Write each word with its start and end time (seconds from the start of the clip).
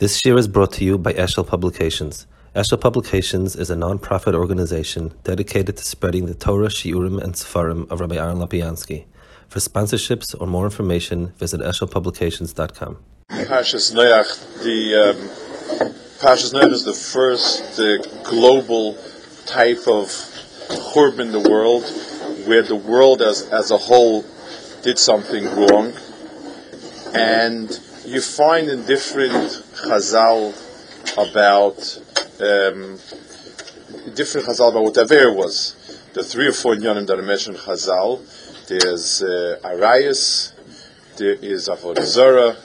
This 0.00 0.24
year 0.24 0.38
is 0.38 0.48
brought 0.48 0.72
to 0.72 0.84
you 0.86 0.96
by 0.96 1.12
Eshel 1.12 1.46
Publications. 1.46 2.26
Eshel 2.56 2.80
Publications 2.80 3.54
is 3.54 3.68
a 3.68 3.76
non-profit 3.76 4.34
organization 4.34 5.12
dedicated 5.24 5.76
to 5.76 5.84
spreading 5.84 6.24
the 6.24 6.32
Torah, 6.32 6.68
Shiurim, 6.68 7.22
and 7.22 7.34
Sefarim 7.34 7.86
of 7.90 8.00
Rabbi 8.00 8.16
Aaron 8.16 8.38
Lopiansky. 8.38 9.04
For 9.48 9.58
sponsorships 9.58 10.34
or 10.40 10.46
more 10.46 10.64
information, 10.64 11.34
visit 11.36 11.60
eshelpublications.com. 11.60 12.96
Pashas 13.28 13.92
Noach, 13.92 14.62
the 14.64 15.10
um, 15.10 15.16
Pashas 16.18 16.54
Noach 16.54 16.72
is 16.72 16.84
the 16.86 16.94
first 16.94 17.78
uh, 17.78 17.98
global 18.22 18.96
type 19.44 19.86
of 19.86 20.06
churb 20.94 21.20
in 21.20 21.30
the 21.30 21.46
world, 21.46 21.84
where 22.48 22.62
the 22.62 22.74
world 22.74 23.20
as 23.20 23.42
as 23.50 23.70
a 23.70 23.76
whole 23.76 24.24
did 24.82 24.98
something 24.98 25.44
wrong, 25.44 25.92
and 27.12 27.78
you 28.06 28.22
find 28.22 28.70
in 28.70 28.86
different 28.86 29.62
Chazal 29.82 30.54
about 31.14 31.78
um, 32.40 32.98
different 34.14 34.46
Chazal 34.46 34.70
about 34.70 34.82
what 34.82 34.98
Aver 34.98 35.32
was. 35.32 35.76
The 36.14 36.22
three 36.24 36.48
or 36.48 36.52
four 36.52 36.74
Yonim 36.74 37.06
that 37.06 37.18
I 37.18 37.22
mentioned 37.22 37.56
Chazal. 37.56 38.20
There's 38.68 39.22
uh, 39.22 39.58
Arias, 39.64 40.52
there 41.16 41.34
is 41.34 41.68
Avodah 41.68 42.56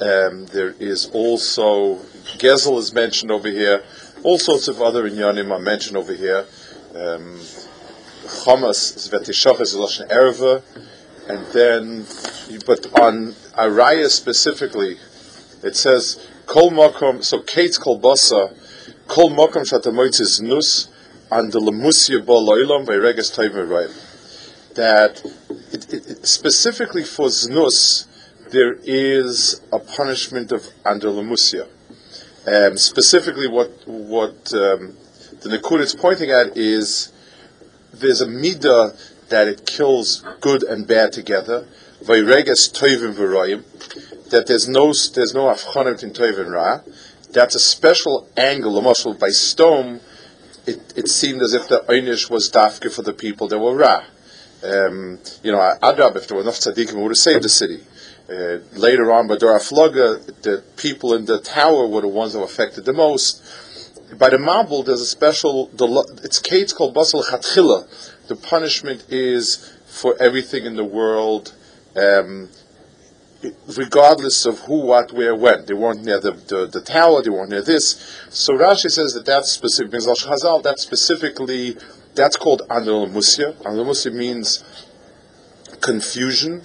um, 0.00 0.46
there 0.46 0.74
is 0.78 1.06
also 1.12 1.96
Gezel 2.38 2.78
is 2.78 2.92
mentioned 2.92 3.32
over 3.32 3.48
here. 3.48 3.82
All 4.22 4.38
sorts 4.38 4.68
of 4.68 4.80
other 4.80 5.08
inyanim 5.10 5.50
are 5.50 5.58
mentioned 5.58 5.96
over 5.96 6.14
here. 6.14 6.46
Um, 6.94 7.40
Chamas 8.24 9.08
Zvetishach 9.08 9.60
is 9.60 9.74
Lashon 9.74 10.08
Erva, 10.08 10.62
and 11.28 11.46
then, 11.52 12.06
but 12.64 12.86
on 13.00 13.32
Araya 13.56 14.08
specifically, 14.08 14.98
it 15.62 15.76
says 15.76 16.28
Kol 16.46 16.70
Makom. 16.70 17.22
So 17.24 17.40
Kate's 17.40 17.78
Kol 17.78 18.00
Basa, 18.00 18.54
Kol 19.06 19.30
Makom 19.30 19.64
Shatamoitzis 19.68 20.40
Nus, 20.40 20.88
and 21.30 21.52
the 21.52 21.60
Lemusia 21.60 22.24
Bo 22.24 22.44
Loilam 22.44 22.86
by 22.86 22.94
Reges 22.94 23.30
Toiv 23.30 24.74
That 24.74 25.24
it, 25.72 25.92
it, 25.92 26.26
specifically 26.26 27.04
for 27.04 27.26
Znus, 27.26 28.06
there 28.50 28.78
is 28.82 29.60
a 29.72 29.78
punishment 29.78 30.52
of 30.52 30.66
under 30.84 31.08
Lemusia. 31.08 31.68
Um, 32.46 32.78
specifically, 32.78 33.46
what 33.46 33.70
what 33.86 34.52
um, 34.54 34.96
the 35.42 35.58
Nakud 35.58 35.80
is 35.80 35.94
pointing 35.94 36.30
at 36.30 36.56
is 36.56 37.12
there's 37.92 38.20
a 38.20 38.26
midah 38.26 38.96
that 39.28 39.48
it 39.48 39.66
kills 39.66 40.24
good 40.40 40.62
and 40.62 40.86
bad 40.86 41.12
together. 41.12 41.66
Vayreges 42.02 42.72
toivim 42.72 43.14
v'royim. 43.14 43.64
That 44.30 44.46
there's 44.46 44.68
no 44.68 44.86
there's 44.86 45.34
no 45.34 45.44
afchana 45.44 45.94
between 45.94 46.12
toiv 46.12 46.38
and 46.38 46.52
ra. 46.52 46.80
That's 47.32 47.54
a 47.54 47.60
special 47.60 48.28
angle. 48.36 48.86
Also, 48.86 49.14
by 49.14 49.28
stone, 49.28 50.00
it, 50.66 50.92
it 50.96 51.08
seemed 51.08 51.42
as 51.42 51.54
if 51.54 51.68
the 51.68 51.80
einish 51.88 52.30
was 52.30 52.50
dafke 52.50 52.92
for 52.92 53.02
the 53.02 53.12
people 53.12 53.48
that 53.48 53.58
were 53.58 53.74
ra. 53.74 54.04
Um, 54.62 55.18
you 55.42 55.52
know, 55.52 55.58
Adrab, 55.82 56.16
if 56.16 56.26
there 56.26 56.36
were 56.36 56.42
enough 56.42 56.56
tzaddikim, 56.56 56.94
would 56.94 57.10
have 57.10 57.16
saved 57.16 57.44
the 57.44 57.48
city. 57.48 57.80
Uh, 58.28 58.58
later 58.72 59.10
on, 59.10 59.26
by 59.26 59.36
Dor 59.36 59.58
Haflaga, 59.58 60.42
the 60.42 60.62
people 60.76 61.14
in 61.14 61.24
the 61.24 61.40
tower 61.40 61.86
were 61.86 62.02
the 62.02 62.08
ones 62.08 62.32
that 62.34 62.40
were 62.40 62.44
affected 62.44 62.84
the 62.84 62.92
most. 62.92 63.42
By 64.18 64.30
the 64.30 64.36
Mabul, 64.36 64.84
there's 64.84 65.00
a 65.00 65.06
special, 65.06 65.68
the, 65.68 65.86
it's 66.24 66.38
Kate's 66.38 66.72
called 66.72 66.92
Basel 66.92 67.22
Chatchila. 67.22 68.26
The 68.26 68.36
punishment 68.36 69.06
is 69.08 69.74
for 69.86 70.14
everything 70.20 70.66
in 70.66 70.76
the 70.76 70.84
world, 70.84 71.54
um, 71.96 72.50
regardless 73.76 74.46
of 74.46 74.60
who, 74.60 74.80
what, 74.80 75.12
where, 75.12 75.34
when. 75.34 75.64
They 75.66 75.74
weren't 75.74 76.04
near 76.04 76.20
the, 76.20 76.32
the, 76.32 76.66
the, 76.66 76.80
tower, 76.80 77.22
they 77.22 77.30
weren't 77.30 77.50
near 77.50 77.62
this. 77.62 78.24
So 78.30 78.54
Rashi 78.54 78.90
says 78.90 79.14
that 79.14 79.26
that's 79.26 79.50
specific, 79.50 79.92
means 79.92 80.06
Chazal, 80.06 80.62
that's 80.62 80.82
specifically, 80.82 81.76
that's 82.14 82.36
called. 82.36 82.62
Anil 82.68 83.10
Musya 83.10 84.12
means 84.12 84.64
confusion, 85.80 86.62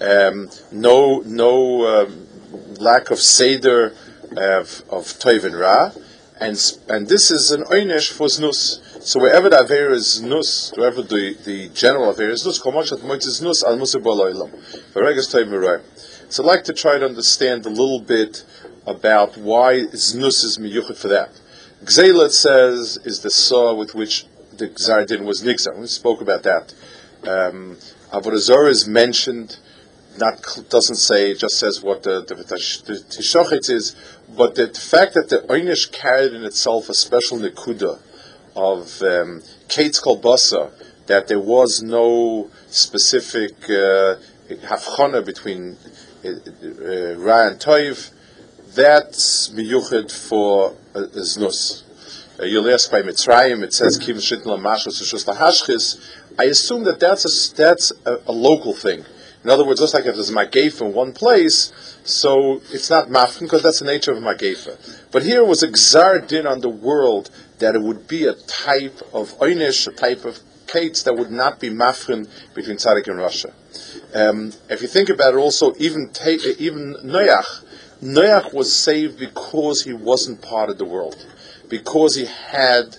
um, 0.00 0.48
no, 0.72 1.22
no 1.26 2.02
um, 2.02 2.26
lack 2.78 3.10
of 3.10 3.18
Seder 3.18 3.94
of, 4.36 4.82
of 4.90 5.04
Toiv 5.04 5.44
and 5.44 5.56
Ra, 5.56 5.92
and, 6.40 6.78
and 6.88 7.06
this 7.06 7.30
is 7.30 7.52
an 7.52 7.62
Oynesh 7.64 8.10
for 8.12 8.26
Znus. 8.26 8.80
So 9.02 9.20
wherever 9.20 9.48
the 9.48 9.60
Aver 9.60 9.90
is 9.90 10.20
Znus, 10.20 10.76
wherever 10.76 11.02
the, 11.02 11.36
the 11.44 11.68
general 11.68 12.10
Aver 12.10 12.30
is 12.30 12.44
Znus, 12.44 12.60
Komachat 12.60 13.00
Moit 13.00 13.24
is 13.26 13.40
Znus, 13.40 13.62
Al 13.62 13.76
Musa 13.76 14.00
Baloilam. 14.00 14.50
So 16.28 16.42
I'd 16.42 16.46
like 16.46 16.64
to 16.64 16.72
try 16.72 16.98
to 16.98 17.04
understand 17.04 17.66
a 17.66 17.70
little 17.70 18.00
bit 18.00 18.44
about 18.86 19.36
why 19.36 19.84
Znus 19.92 20.44
is 20.44 20.58
miyuchat 20.58 20.96
for 20.96 21.08
that. 21.08 21.30
Gzela 21.84 22.30
says 22.30 22.98
is 23.04 23.20
the 23.20 23.30
saw 23.30 23.74
with 23.74 23.94
which 23.94 24.26
the 24.56 24.68
Gzardin 24.68 25.24
was 25.24 25.42
nixon. 25.42 25.80
We 25.80 25.86
spoke 25.86 26.20
about 26.20 26.42
that. 26.44 26.74
Um, 27.22 27.76
Avodah 28.12 28.68
is 28.68 28.86
mentioned 28.86 29.58
not 30.18 30.58
doesn't 30.68 30.96
say, 30.96 31.32
it 31.32 31.38
just 31.38 31.58
says 31.58 31.82
what 31.82 32.02
the, 32.04 32.20
the, 32.22 32.34
the, 32.34 33.72
is, 33.74 33.96
but 34.36 34.54
the 34.54 34.68
fact 34.68 35.14
that 35.14 35.28
the 35.28 35.38
Einish 35.48 35.90
carried 35.92 36.32
in 36.32 36.44
itself 36.44 36.88
a 36.88 36.94
special 36.94 37.38
nikuda 37.38 37.98
of 38.54 39.02
um, 39.02 39.42
Kate's 39.68 40.00
Kolbasa, 40.00 40.70
that 41.06 41.28
there 41.28 41.40
was 41.40 41.82
no 41.82 42.50
specific 42.68 43.68
uh, 43.68 44.16
between 45.22 45.76
Ra 46.24 47.48
and 47.48 47.60
Toiv, 47.60 48.10
that's 48.74 49.50
miyuchid 49.50 50.10
for 50.10 50.74
uh, 50.94 51.00
Znus. 51.16 51.82
Uh, 52.40 52.44
you'll 52.44 52.68
ask 52.70 52.90
by 52.90 53.02
Mitzrayim, 53.02 53.62
it 53.62 53.72
says, 53.72 53.98
Kim 53.98 54.16
Shitn 54.16 54.44
I 56.36 56.44
assume 56.44 56.84
that 56.84 56.98
that's 56.98 57.24
a, 57.24 57.54
that's 57.54 57.92
a, 58.04 58.18
a 58.26 58.32
local 58.32 58.72
thing 58.72 59.04
in 59.44 59.50
other 59.50 59.64
words, 59.66 59.80
just 59.80 59.92
like 59.92 60.06
if 60.06 60.14
there's 60.14 60.30
a 60.30 60.32
magefa 60.32 60.86
in 60.86 60.94
one 60.94 61.12
place, 61.12 61.70
so 62.02 62.62
it's 62.72 62.88
not 62.88 63.08
mafkin 63.08 63.40
because 63.40 63.62
that's 63.62 63.80
the 63.80 63.84
nature 63.84 64.10
of 64.10 64.16
a 64.16 64.20
magefa. 64.20 64.78
But 65.12 65.22
here 65.22 65.44
was 65.44 65.62
a 65.62 65.68
gzar 65.68 66.26
din 66.26 66.46
on 66.46 66.62
the 66.62 66.70
world 66.70 67.30
that 67.58 67.74
it 67.74 67.82
would 67.82 68.08
be 68.08 68.24
a 68.24 68.32
type 68.32 69.02
of 69.12 69.38
einish, 69.40 69.86
a 69.86 69.92
type 69.92 70.24
of 70.24 70.40
kates 70.74 71.02
that 71.04 71.16
would 71.16 71.30
not 71.30 71.60
be 71.60 71.70
mafkin 71.70 72.28
between 72.54 72.76
Tzaddik 72.76 73.08
and 73.08 73.18
Russia. 73.18 73.52
Um, 74.14 74.52
if 74.68 74.82
you 74.82 74.88
think 74.88 75.08
about 75.08 75.34
it, 75.34 75.38
also 75.38 75.74
even 75.78 76.10
even 76.58 76.94
Noach, 77.04 77.50
Noach 78.02 78.52
was 78.52 78.74
saved 78.74 79.18
because 79.18 79.82
he 79.82 79.92
wasn't 79.92 80.42
part 80.42 80.68
of 80.70 80.78
the 80.78 80.84
world, 80.84 81.16
because 81.68 82.16
he 82.16 82.26
had 82.26 82.96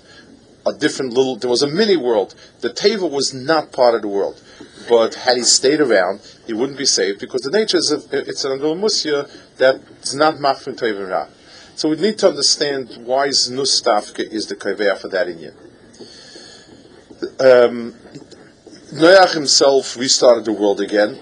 a 0.65 0.73
different 0.73 1.13
little. 1.13 1.35
There 1.35 1.49
was 1.49 1.63
a 1.63 1.67
mini 1.67 1.97
world. 1.97 2.33
The 2.61 2.69
Teva 2.69 3.07
was 3.09 3.33
not 3.33 3.71
part 3.71 3.93
of 3.95 4.01
the 4.01 4.07
world 4.07 4.41
but 4.87 5.15
had 5.15 5.37
he 5.37 5.43
stayed 5.43 5.81
around, 5.81 6.21
he 6.45 6.53
wouldn't 6.53 6.77
be 6.77 6.85
saved 6.85 7.19
because 7.19 7.41
the 7.41 7.51
nature 7.51 7.77
is 7.77 7.91
of, 7.91 8.07
it's 8.11 8.43
an 8.45 8.59
Musya 8.59 9.29
that's 9.57 10.13
not 10.13 10.35
machfin 10.35 10.77
toivin 10.77 11.09
ra. 11.09 11.27
So 11.75 11.89
we 11.89 11.97
need 11.97 12.17
to 12.19 12.29
understand 12.29 12.97
why 13.03 13.29
Znustafke 13.29 14.19
is 14.19 14.47
the 14.47 14.55
kaveya 14.55 14.97
for 14.97 15.09
that 15.09 15.27
inyan. 15.27 15.53
Um, 17.39 17.95
Noach 18.93 19.33
himself 19.33 19.97
restarted 19.97 20.45
the 20.45 20.51
world 20.51 20.79
again, 20.81 21.19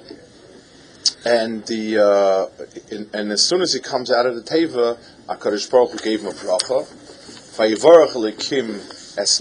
and 1.26 1.66
the 1.68 2.00
uh, 2.00 2.48
in, 2.90 3.10
and 3.14 3.32
as 3.32 3.44
soon 3.44 3.62
as 3.62 3.74
he 3.74 3.80
comes 3.80 4.12
out 4.12 4.26
of 4.26 4.36
the 4.36 4.42
teva, 4.42 4.98
Hakadosh 5.28 5.70
Baruch 5.70 5.92
Hu 5.92 6.00
gave 6.00 6.22
him 6.22 6.28
a 6.28 6.32
bracha. 6.32 6.88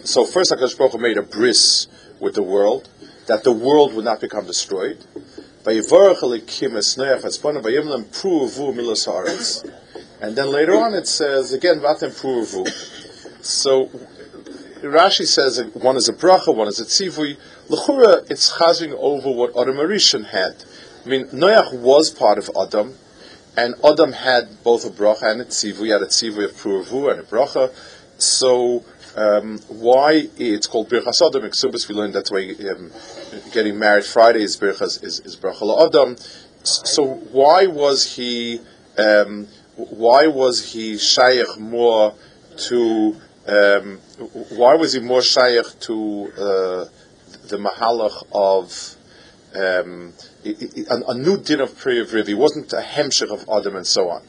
So 0.07 0.27
first, 0.27 0.53
Hakadosh 0.53 0.77
Baruch 0.77 0.93
Hu 0.93 0.99
made 0.99 1.17
a 1.17 1.23
bris 1.23 1.87
with 2.21 2.35
the 2.35 2.43
world, 2.43 2.91
that 3.27 3.45
the 3.45 3.53
world 3.53 3.95
would 3.95 4.05
not 4.05 4.21
become 4.21 4.45
destroyed. 4.47 5.03
And 5.65 5.83
then 10.37 10.53
later 10.53 10.77
on 10.77 10.95
it 10.95 11.09
says 11.09 11.53
again 11.53 11.81
vatem. 11.81 12.13
So 13.43 13.91
Rashi 14.83 15.27
says 15.27 15.63
one 15.75 15.97
is 15.97 16.09
a 16.09 16.13
bracha, 16.13 16.55
one 16.55 16.69
is 16.69 16.81
a 16.81 16.85
tzivui. 16.85 17.39
L'chura, 17.69 18.29
it's 18.31 18.53
chazing 18.53 18.93
over 18.99 19.31
what 19.31 19.57
Adam 19.57 19.77
Arishan 19.77 20.27
had. 20.27 20.65
I 21.05 21.09
mean, 21.09 21.27
Noach 21.27 21.73
was 21.79 22.11
part 22.11 22.39
of 22.39 22.51
Adam, 22.61 22.95
and 23.57 23.75
Adam 23.85 24.13
had 24.13 24.63
both 24.63 24.85
a 24.85 24.91
bracha 24.91 25.31
and 25.33 25.41
a 25.41 25.45
tzivui. 25.45 25.85
He 25.85 25.89
had 25.89 26.03
a 26.03 26.07
tzivui 26.07 26.45
of 26.45 26.53
pruvu 26.53 27.11
and 27.11 27.21
a 27.21 27.23
bracha. 27.23 27.73
So 28.19 28.85
um, 29.17 29.59
why 29.69 30.29
it's 30.39 30.67
called 30.67 30.89
Birchas 30.89 31.27
Adam 31.27 31.43
Eksubas. 31.43 31.89
We 31.89 31.95
learned 31.95 32.15
that's 32.15 32.31
why 32.31 32.55
um, 32.71 32.91
getting 33.53 33.79
married 33.79 34.05
Friday 34.05 34.43
is 34.43 34.57
Birchas 34.57 35.03
is, 35.05 35.21
is 35.21 35.37
Bracha 35.37 35.87
Adam. 35.87 36.17
So 36.63 37.05
why 37.05 37.67
was 37.67 38.17
he 38.17 38.61
um, 38.97 39.49
why 39.77 40.27
was 40.27 40.73
he 40.73 40.99
shaykh 40.99 41.59
more 41.59 42.15
to 42.57 43.17
um, 43.47 43.99
why 44.51 44.75
was 44.75 44.93
he 44.93 45.01
more 45.01 45.23
shaykh 45.23 45.67
to 45.81 46.33
uh, 46.37 46.85
the 47.49 47.59
mahalach 47.59 48.23
of 48.33 48.97
um, 49.55 50.13
a, 50.45 51.11
a, 51.11 51.15
new 51.15 51.37
din 51.39 51.61
of 51.61 51.77
prayer 51.77 52.03
of 52.03 52.13
Riv? 52.13 52.27
He 52.27 52.35
wasn't 52.35 52.73
a 52.73 52.81
hemshech 52.81 53.31
of 53.31 53.49
Adam 53.49 53.77
and 53.77 53.87
so 53.87 54.09
on. 54.09 54.23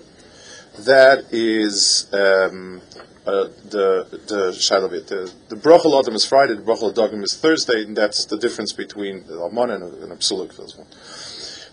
that 0.80 1.26
is 1.32 2.08
um, 2.14 2.82
uh, 3.26 3.48
the 3.70 4.08
the 4.28 4.52
shalavit. 4.52 5.08
The, 5.08 5.32
the 5.50 5.56
brachal 5.56 6.00
adam 6.00 6.16
is 6.16 6.26
Friday, 6.26 6.56
the 6.56 6.62
brachal 6.62 6.94
dogim 6.94 7.24
is 7.24 7.38
Thursday, 7.38 7.84
and 7.84 7.96
that's 7.96 8.26
the 8.26 8.38
difference 8.38 8.74
between 8.74 9.26
the 9.28 9.40
alman 9.40 9.70
and 9.70 9.84
and 9.84 10.12
a 10.12 10.16
psulik. 10.16 10.52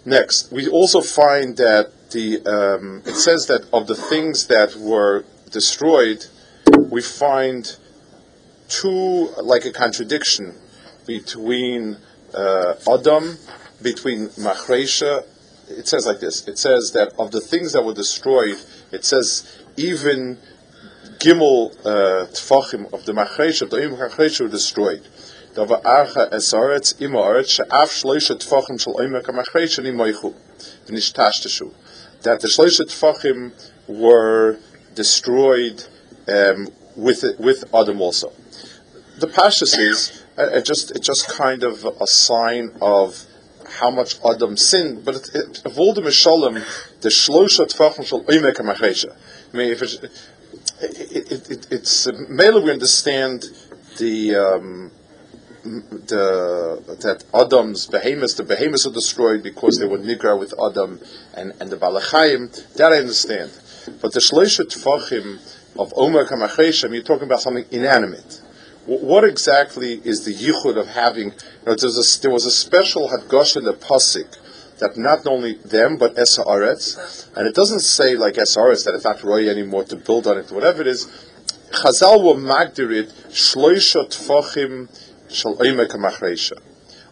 Next, 0.04 0.52
we 0.52 0.68
also 0.68 1.00
find 1.00 1.56
that 1.56 2.10
the 2.10 2.44
um, 2.46 3.02
it 3.06 3.14
says 3.14 3.46
that 3.46 3.62
of 3.72 3.86
the 3.86 3.94
things 3.94 4.46
that 4.46 4.76
were 4.76 5.24
destroyed, 5.50 6.26
we 6.90 7.00
find 7.00 7.76
two 8.68 9.28
like 9.42 9.64
a 9.64 9.72
contradiction 9.72 10.54
between 11.06 11.96
uh, 12.34 12.74
Adam, 12.92 13.38
between 13.80 14.28
Machresha. 14.30 15.24
It 15.68 15.86
says 15.86 16.06
like 16.06 16.20
this. 16.20 16.46
It 16.48 16.58
says 16.58 16.92
that 16.92 17.12
of 17.18 17.30
the 17.30 17.40
things 17.40 17.72
that 17.72 17.84
were 17.84 17.94
destroyed, 17.94 18.58
it 18.90 19.04
says 19.04 19.64
even 19.76 20.38
Gimel 21.18 21.72
uh, 21.86 22.26
Tfachim 22.26 22.92
of 22.92 23.04
the 23.06 23.12
Machresha, 23.12 23.62
of 23.62 23.70
the 23.70 23.76
Machresha 23.76 24.42
were 24.42 24.48
destroyed. 24.48 25.06
That 25.54 25.66
the 32.40 32.46
shloisha 32.46 32.84
tfachim 32.86 33.52
were 33.88 34.58
destroyed 34.94 35.84
um, 36.28 36.68
with 37.00 37.24
with 37.38 37.64
Adam 37.74 38.00
also. 38.00 38.32
The 39.18 39.26
Pashas 39.26 39.78
is 39.78 40.24
uh, 40.38 40.58
it 40.58 40.64
just 40.64 40.90
it 40.92 41.02
just 41.02 41.28
kind 41.28 41.62
of 41.62 41.84
a 41.84 42.06
sign 42.06 42.72
of 42.80 43.26
how 43.78 43.90
much 43.90 44.16
Adam 44.24 44.56
sinned, 44.56 45.04
but 45.04 45.14
it, 45.16 45.28
it, 45.34 45.64
of 45.64 45.78
all 45.78 45.94
the 45.94 47.08
Shlosha 47.08 47.66
Tfachim 47.66 48.04
Shal 48.04 48.24
Oimek. 48.24 48.60
I 48.60 49.56
mean, 49.56 49.70
if 49.70 49.82
it's, 49.82 49.94
it, 49.94 51.32
it, 51.32 51.50
it, 51.50 51.72
it's, 51.72 52.08
mainly 52.28 52.62
we 52.62 52.72
understand 52.72 53.44
the, 53.98 54.34
um, 54.36 54.92
the 55.62 56.82
that 57.00 57.24
Adam's 57.34 57.86
behemoths, 57.86 58.34
the 58.34 58.44
behemoths 58.44 58.86
are 58.86 58.92
destroyed 58.92 59.42
because 59.42 59.78
they 59.78 59.86
were 59.86 59.98
nigra 59.98 60.38
with 60.38 60.54
Adam 60.60 61.00
and, 61.34 61.52
and 61.60 61.70
the 61.70 61.76
Balachayim. 61.76 62.74
That 62.74 62.92
I 62.92 62.98
understand. 62.98 63.50
But 64.00 64.12
the 64.12 64.20
Shloisha 64.20 64.64
Tfachim 64.66 65.38
of 65.78 65.92
Omer 65.96 66.26
Kamacheshem, 66.26 66.92
you're 66.92 67.02
talking 67.02 67.24
about 67.24 67.40
something 67.40 67.64
inanimate. 67.70 68.40
what 68.86 69.24
exactly 69.24 70.00
is 70.04 70.24
the 70.24 70.34
yichud 70.34 70.76
of 70.76 70.88
having? 70.88 71.26
You 71.26 71.66
know, 71.66 71.72
a, 71.72 72.20
there 72.22 72.30
was 72.30 72.46
a 72.46 72.50
special 72.50 73.08
hadgosh 73.08 73.56
in 73.56 73.64
the 73.64 73.74
pasuk 73.74 74.36
that 74.78 74.96
not 74.96 75.26
only 75.26 75.54
them 75.54 75.96
but 75.96 76.16
Esaretz, 76.16 77.28
and 77.36 77.46
it 77.46 77.54
doesn't 77.54 77.80
say 77.80 78.16
like 78.16 78.34
Esaretz 78.34 78.84
that 78.84 78.94
it's 78.94 79.04
not 79.04 79.22
roy 79.22 79.48
anymore 79.48 79.84
to 79.84 79.96
build 79.96 80.26
on 80.26 80.38
it, 80.38 80.50
whatever 80.50 80.80
it 80.80 80.86
is. 80.88 81.06
Chazal 81.70 82.22
will 82.22 82.36
magdir 82.36 82.92
it 82.92 83.08
shloisha 83.28 84.08
tfachim 84.08 84.88
shal 85.30 85.52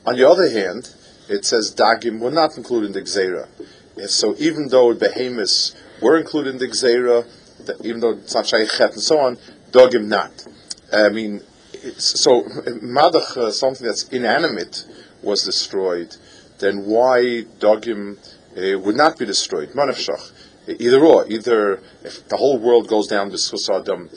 On 0.04 0.16
the 0.16 0.28
other 0.28 0.50
hand, 0.50 0.94
it 1.28 1.44
says 1.44 1.74
dagim 1.74 2.18
were 2.18 2.30
not 2.30 2.56
included 2.56 2.86
in 2.86 2.92
the 2.92 3.02
gzera. 3.02 3.46
So 4.08 4.34
even 4.38 4.68
though 4.68 4.94
behemoths 4.94 5.76
were 6.00 6.16
included 6.16 6.54
in 6.54 6.58
the 6.58 6.68
gzera, 6.68 7.26
even 7.84 8.00
though 8.00 8.12
it's 8.12 8.34
not 8.34 8.52
and 8.52 9.00
so 9.00 9.18
on, 9.18 9.38
dagim 9.70 10.06
not. 10.06 10.46
I 10.92 11.08
mean, 11.08 11.42
so 11.96 12.42
madach, 12.42 13.36
uh, 13.36 13.50
something 13.50 13.86
that's 13.86 14.08
inanimate, 14.08 14.86
was 15.22 15.44
destroyed. 15.44 16.16
Then 16.58 16.86
why 16.86 17.44
dagim 17.60 18.18
uh, 18.56 18.78
would 18.78 18.96
not 18.96 19.18
be 19.18 19.26
destroyed? 19.26 19.70
Manafshach. 19.70 20.32
Either 20.68 21.02
or, 21.02 21.26
either 21.28 21.80
if 22.04 22.28
the 22.28 22.36
whole 22.36 22.58
world 22.58 22.88
goes 22.88 23.06
down 23.06 23.30
to 23.30 23.36
Susadam, 23.36 24.10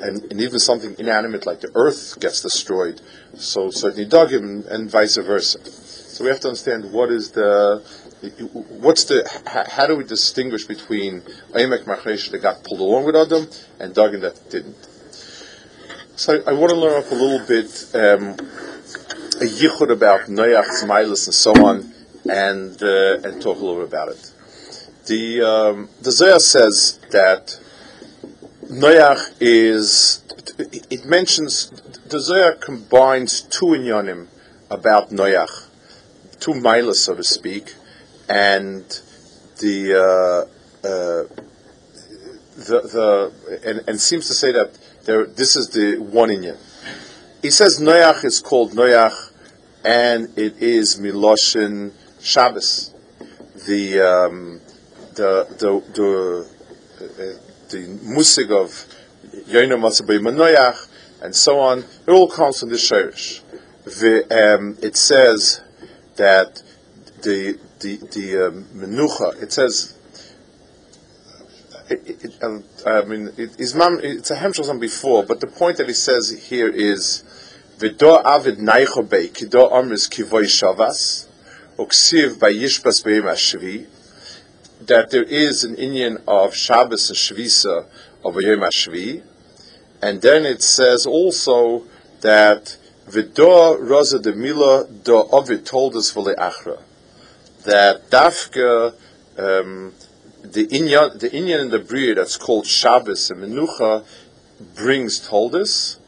and, 0.00 0.32
and 0.32 0.40
even 0.40 0.58
something 0.58 0.96
inanimate 0.98 1.44
like 1.44 1.60
the 1.60 1.70
earth 1.74 2.18
gets 2.18 2.40
destroyed, 2.40 3.02
so 3.34 3.70
certainly 3.70 4.06
dagim, 4.06 4.66
and 4.68 4.90
vice 4.90 5.18
versa. 5.18 5.62
So 5.70 6.24
we 6.24 6.30
have 6.30 6.40
to 6.40 6.48
understand 6.48 6.92
what 6.92 7.10
is 7.10 7.32
the 7.32 7.82
what's 8.80 9.04
the 9.04 9.24
how 9.70 9.86
do 9.86 9.96
we 9.96 10.04
distinguish 10.04 10.64
between 10.64 11.20
Aymek 11.52 11.84
Machresh 11.84 12.30
that 12.30 12.42
got 12.42 12.64
pulled 12.64 12.80
along 12.80 13.04
with 13.04 13.16
Adam 13.16 13.46
and 13.78 13.94
Dagan 13.94 14.20
that 14.22 14.50
didn't? 14.50 14.76
So 16.16 16.42
I, 16.46 16.50
I 16.50 16.52
want 16.52 16.70
to 16.70 16.76
learn 16.76 17.02
up 17.02 17.10
a 17.10 17.14
little 17.14 17.46
bit 17.46 17.70
um, 17.94 18.34
a 19.40 19.46
yichud 19.46 19.90
about 19.90 20.22
Noach's 20.22 20.82
milas 20.84 21.26
and 21.26 21.34
so 21.34 21.52
on, 21.64 21.92
and 22.28 22.82
uh, 22.82 23.20
and 23.22 23.40
talk 23.40 23.56
a 23.56 23.64
little 23.64 23.76
bit 23.76 23.88
about 23.88 24.08
it. 24.08 24.34
The 25.06 25.42
um, 25.42 25.88
the 26.02 26.10
Zohar 26.10 26.40
says 26.40 26.98
that 27.12 27.60
Noach 28.68 29.34
is 29.40 30.24
it 30.58 31.04
mentions 31.06 31.70
the 32.08 32.18
Zohar 32.18 32.52
combines 32.52 33.42
two 33.42 33.66
inyanim 33.66 34.26
about 34.70 35.10
Noach, 35.10 35.68
two 36.40 36.52
milas, 36.52 36.96
so 36.96 37.14
to 37.14 37.22
speak, 37.22 37.74
and 38.28 38.84
the 39.60 39.94
uh, 39.94 40.86
uh, 40.86 41.24
the 42.56 42.80
the 42.80 43.60
and, 43.64 43.88
and 43.88 44.00
seems 44.00 44.26
to 44.28 44.34
say 44.34 44.52
that 44.52 44.78
there 45.04 45.26
this 45.26 45.56
is 45.56 45.70
the 45.70 45.98
one 45.98 46.28
inyan. 46.28 46.56
He 47.42 47.50
says 47.50 47.80
Noach 47.80 48.24
is 48.24 48.40
called 48.40 48.72
Noach, 48.72 49.32
and 49.84 50.36
it 50.38 50.58
is 50.62 50.98
Miloshin 51.00 51.92
Shabbos. 52.20 52.94
The 53.66 54.00
um, 54.00 54.60
the 55.14 55.46
the 55.58 55.82
the, 55.94 56.48
uh, 57.04 57.68
the 57.70 57.98
musig 58.04 58.50
of 58.50 58.70
Yoina 59.46 59.76
Matzabay 59.78 60.20
Manoyach 60.20 60.88
and 61.22 61.34
so 61.34 61.58
on. 61.60 61.78
It 61.80 62.10
all 62.10 62.28
comes 62.28 62.60
from 62.60 62.70
the 62.70 62.76
Shirish. 62.76 63.42
Um, 64.30 64.76
it 64.82 64.96
says 64.96 65.62
that 66.16 66.62
the 67.22 67.58
the 67.80 67.96
the 67.96 68.48
um, 68.48 68.64
menucha. 68.74 69.42
It 69.42 69.52
says. 69.52 69.94
It, 71.90 72.22
it, 72.22 72.42
um, 72.42 72.64
I 72.84 73.00
mean, 73.02 73.28
it, 73.38 73.58
it's 73.58 73.72
a 74.30 74.36
hemshel 74.36 74.78
before, 74.78 75.24
but 75.24 75.40
the 75.40 75.46
point 75.46 75.78
that 75.78 75.88
he 75.88 75.94
says 75.94 76.48
here 76.48 76.68
is, 76.68 77.24
"V'do 77.78 78.22
avid 78.24 78.58
naichobe 78.58 79.32
kido 79.32 79.72
amris 79.72 80.06
kivoy 80.06 80.44
shavas, 80.44 81.26
uksiv 81.78 82.38
by 82.38 82.52
yishbas 82.52 83.02
beim 83.02 83.22
ashvi." 83.22 83.86
That 84.82 85.10
there 85.10 85.22
is 85.22 85.64
an 85.64 85.76
inyan 85.76 86.22
of 86.28 86.54
Shabbos 86.54 87.08
and 87.08 87.18
Shvisa 87.18 87.86
of 88.24 88.40
Yom 88.40 88.60
Ashvi, 88.60 89.22
and 90.00 90.22
then 90.22 90.46
it 90.46 90.62
says 90.62 91.04
also 91.04 91.84
that 92.20 92.76
Vido 93.08 93.76
Raza 93.78 94.22
de 94.22 94.32
Mila 94.34 94.86
do 94.86 95.16
Ovid 95.32 95.66
told 95.66 95.96
us 95.96 96.10
for 96.10 96.22
the 96.22 96.34
Achra 96.34 96.78
that 97.64 98.10
Dafka 98.10 98.94
um, 99.38 99.92
the 100.42 100.66
Inyan 100.66 101.18
the 101.18 101.30
Inyan 101.30 101.62
in 101.62 101.70
the 101.70 101.78
Bria 101.78 102.14
that's 102.14 102.36
called 102.36 102.66
Shabbos 102.66 103.30
and 103.30 103.42
Menucha 103.42 104.04
brings 104.74 105.20
Toldus 105.20 105.98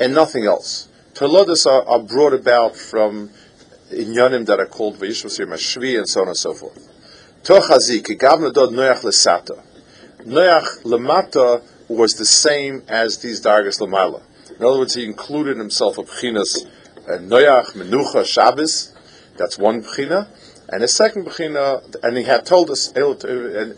and 0.00 0.14
nothing 0.14 0.44
else. 0.44 0.88
Tolodas 1.14 1.66
are, 1.66 1.86
are 1.86 2.00
brought 2.00 2.32
about 2.34 2.76
from 2.76 3.30
Inyanim 3.90 4.46
that 4.46 4.58
are 4.58 4.66
called 4.66 4.96
Vayishvasir 4.96 5.46
Mashvi 5.46 5.96
and 5.96 6.08
so 6.08 6.22
on 6.22 6.28
and 6.28 6.36
so 6.36 6.52
forth. 6.54 6.90
Tochazi 7.42 8.02
Gavna 8.02 8.52
Dod 8.52 8.70
Noach 8.70 9.00
Lesata. 9.02 9.62
Noach 10.20 10.82
Lamata 10.82 11.62
was 11.88 12.14
the 12.14 12.24
same 12.24 12.82
as 12.88 13.18
these 13.18 13.40
Dargas 13.40 13.80
Lamala. 13.80 14.22
In 14.58 14.64
other 14.64 14.78
words, 14.78 14.94
he 14.94 15.04
included 15.04 15.56
himself 15.58 15.98
a 15.98 16.02
Pchinas 16.02 16.66
Noach, 17.06 17.72
Menucha, 17.72 18.24
Shabbos. 18.24 18.92
That's 19.36 19.58
one 19.58 19.82
Pchina. 19.82 20.28
And 20.68 20.82
a 20.82 20.88
second 20.88 21.26
Bechina, 21.26 22.02
and 22.02 22.16
he 22.16 22.24
had 22.24 22.46
told 22.46 22.70
us, 22.70 22.92
and, 22.92 23.24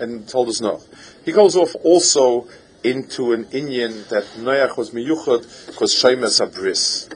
and 0.00 0.28
told 0.28 0.48
us 0.48 0.60
no. 0.60 0.80
He 1.24 1.32
goes 1.32 1.56
off 1.56 1.74
also 1.82 2.46
into 2.84 3.32
an 3.32 3.44
inyan 3.46 4.08
that 4.08 4.24
Noach 4.38 4.76
was 4.76 4.90
miyuchad 4.92 5.66
because 5.66 5.92
Shemes 5.92 6.40
Abris. 6.40 7.10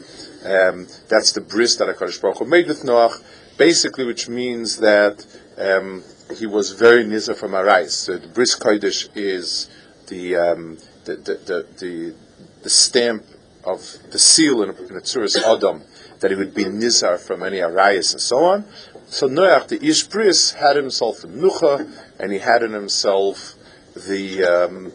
Um, 0.44 0.88
that's 1.08 1.32
the 1.32 1.40
bris 1.40 1.76
that 1.76 1.88
HaKadosh 1.88 2.20
Baruch 2.20 2.38
Hu 2.38 2.44
made 2.46 2.66
with 2.66 2.82
Noach, 2.82 3.22
basically 3.56 4.04
which 4.04 4.28
means 4.28 4.78
that 4.78 5.24
um, 5.58 6.02
he 6.36 6.46
was 6.46 6.72
very 6.72 7.04
nizar 7.04 7.36
from 7.36 7.52
Arais. 7.52 7.90
So 7.90 8.16
the 8.16 8.28
bris 8.28 8.58
Kodesh 8.58 9.08
is 9.14 9.70
the, 10.08 10.36
um, 10.36 10.78
the, 11.04 11.16
the, 11.16 11.34
the, 11.34 11.66
the, 11.78 12.14
the 12.62 12.70
stamp 12.70 13.24
of 13.64 13.80
the 14.10 14.18
seal 14.18 14.62
in 14.62 14.70
a, 14.70 14.72
in 14.72 14.96
a 14.96 15.54
Adam, 15.54 15.82
that 16.20 16.30
he 16.30 16.36
would 16.36 16.54
be 16.54 16.64
nizar 16.64 17.18
from 17.18 17.42
any 17.42 17.58
Arayas 17.58 18.12
and 18.12 18.20
so 18.20 18.44
on. 18.44 18.64
So 19.10 19.28
Noach, 19.28 19.66
the 19.66 19.84
Ish 19.84 20.04
Bris, 20.04 20.52
had 20.52 20.76
himself 20.76 21.22
the 21.22 21.26
Nucha, 21.26 21.84
and 22.20 22.30
he 22.30 22.38
had 22.38 22.62
in 22.62 22.72
himself 22.72 23.54
the, 23.94 24.44
um, 24.44 24.92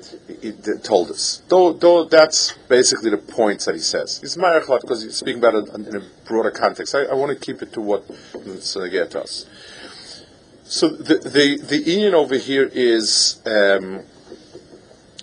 told 0.84 1.12
us. 1.12 1.42
Though, 1.50 1.74
though 1.74 2.06
that's 2.06 2.54
basically 2.70 3.10
the 3.10 3.18
points 3.18 3.66
that 3.66 3.76
he 3.76 3.82
says. 3.82 4.22
He's 4.22 4.38
Mayachlat 4.38 4.82
because 4.82 5.04
he's 5.04 5.16
speaking 5.16 5.40
about 5.40 5.56
it 5.56 5.88
in 5.88 5.98
a 5.98 6.02
broader 6.24 6.50
context. 6.50 6.96
I, 6.96 7.04
I 7.04 7.14
want 7.14 7.38
to 7.38 7.46
keep 7.46 7.62
it 7.62 7.74
to 7.74 7.82
what 7.82 8.08
Tzanaget 8.08 9.10
to 9.12 9.24
us. 9.24 9.48
So 10.64 10.88
the 10.88 11.16
the 11.16 11.58
the 11.58 11.84
inyan 11.84 12.14
over 12.14 12.38
here 12.38 12.72
is 12.74 13.42
um, 13.46 14.04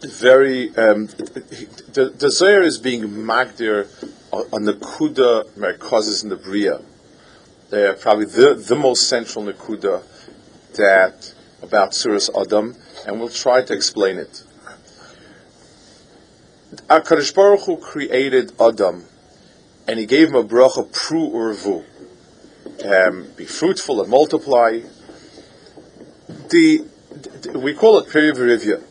very 0.03 0.69
um, 0.77 1.07
the, 1.07 2.13
the 2.17 2.31
Zohar 2.31 2.61
is 2.61 2.77
being 2.79 3.05
magdir 3.05 3.89
on 4.53 4.65
the 4.65 4.75
Kuda 4.75 5.49
Merkozes 5.57 6.23
in 6.23 6.29
the 6.29 6.37
Bria. 6.37 6.83
They're 7.73 7.95
probably 7.95 8.27
the, 8.27 8.53
the 8.53 8.77
most 8.77 9.09
central 9.09 9.47
Nakuda 9.47 10.03
that 10.75 11.33
about 11.63 11.93
Suras 11.93 12.29
Adam, 12.39 12.77
and 13.07 13.19
we'll 13.19 13.31
try 13.31 13.63
to 13.63 13.73
explain 13.73 14.19
it. 14.19 14.43
HaKadosh 16.91 17.35
Baruch 17.35 17.61
Hu 17.65 17.79
created 17.79 18.53
Adam, 18.61 19.07
and 19.89 19.99
he 19.99 20.05
gave 20.05 20.29
him 20.29 20.35
a 20.35 20.45
bracha 20.45 20.87
pru 20.93 21.33
urvu. 21.33 21.83
Um, 22.85 23.29
be 23.37 23.47
fruitful 23.47 24.03
and 24.03 24.11
multiply. 24.11 24.81
The, 26.51 26.87
the 27.41 27.59
we 27.59 27.73
call 27.73 27.97
it 28.01 28.09
perivirivya. 28.09 28.83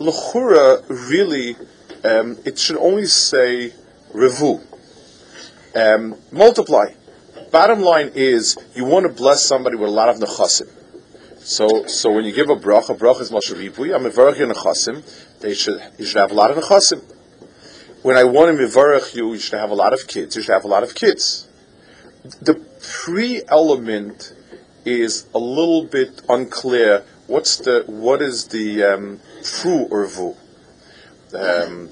L'chura 0.00 0.82
really, 0.88 1.54
um, 2.02 2.38
it 2.44 2.58
should 2.58 2.78
only 2.78 3.06
say 3.06 3.72
revu, 4.12 4.60
um, 5.76 6.16
multiply. 6.32 6.86
Bottom 7.50 7.80
line 7.80 8.12
is, 8.14 8.56
you 8.74 8.84
want 8.84 9.06
to 9.06 9.12
bless 9.12 9.44
somebody 9.44 9.76
with 9.76 9.88
a 9.88 9.92
lot 9.92 10.08
of 10.08 10.16
nechasim. 10.16 10.68
So, 11.38 11.86
so 11.86 12.12
when 12.12 12.24
you 12.24 12.32
give 12.32 12.48
a 12.48 12.54
bracha, 12.54 12.96
bracha 12.96 13.22
is 13.22 13.30
moshe 13.30 13.54
ribui. 13.54 13.94
I'm 13.94 14.04
mevarach 14.04 14.38
your 14.38 14.52
nechasim. 14.52 15.02
They 15.40 15.54
should, 15.54 15.82
you 15.98 16.04
should 16.04 16.20
have 16.20 16.30
a 16.30 16.34
lot 16.34 16.50
of 16.50 16.62
nechasim. 16.62 17.02
When 18.02 18.16
I 18.16 18.24
want 18.24 18.56
to 18.56 18.62
mevarach 18.62 19.16
you, 19.16 19.32
you 19.32 19.38
should 19.38 19.58
have 19.58 19.70
a 19.70 19.74
lot 19.74 19.92
of 19.92 20.06
kids. 20.06 20.36
You 20.36 20.42
should 20.42 20.52
have 20.52 20.64
a 20.64 20.68
lot 20.68 20.82
of 20.82 20.94
kids. 20.94 21.48
The 22.40 22.54
pre-element 22.80 24.34
is 24.84 25.26
a 25.34 25.38
little 25.38 25.84
bit 25.84 26.22
unclear. 26.28 27.04
What's 27.26 27.56
the 27.56 27.84
what 27.86 28.22
is 28.22 28.48
the 28.48 28.84
um, 28.84 29.20
or 29.90 30.06
vu? 30.06 30.36
Um, 31.34 31.90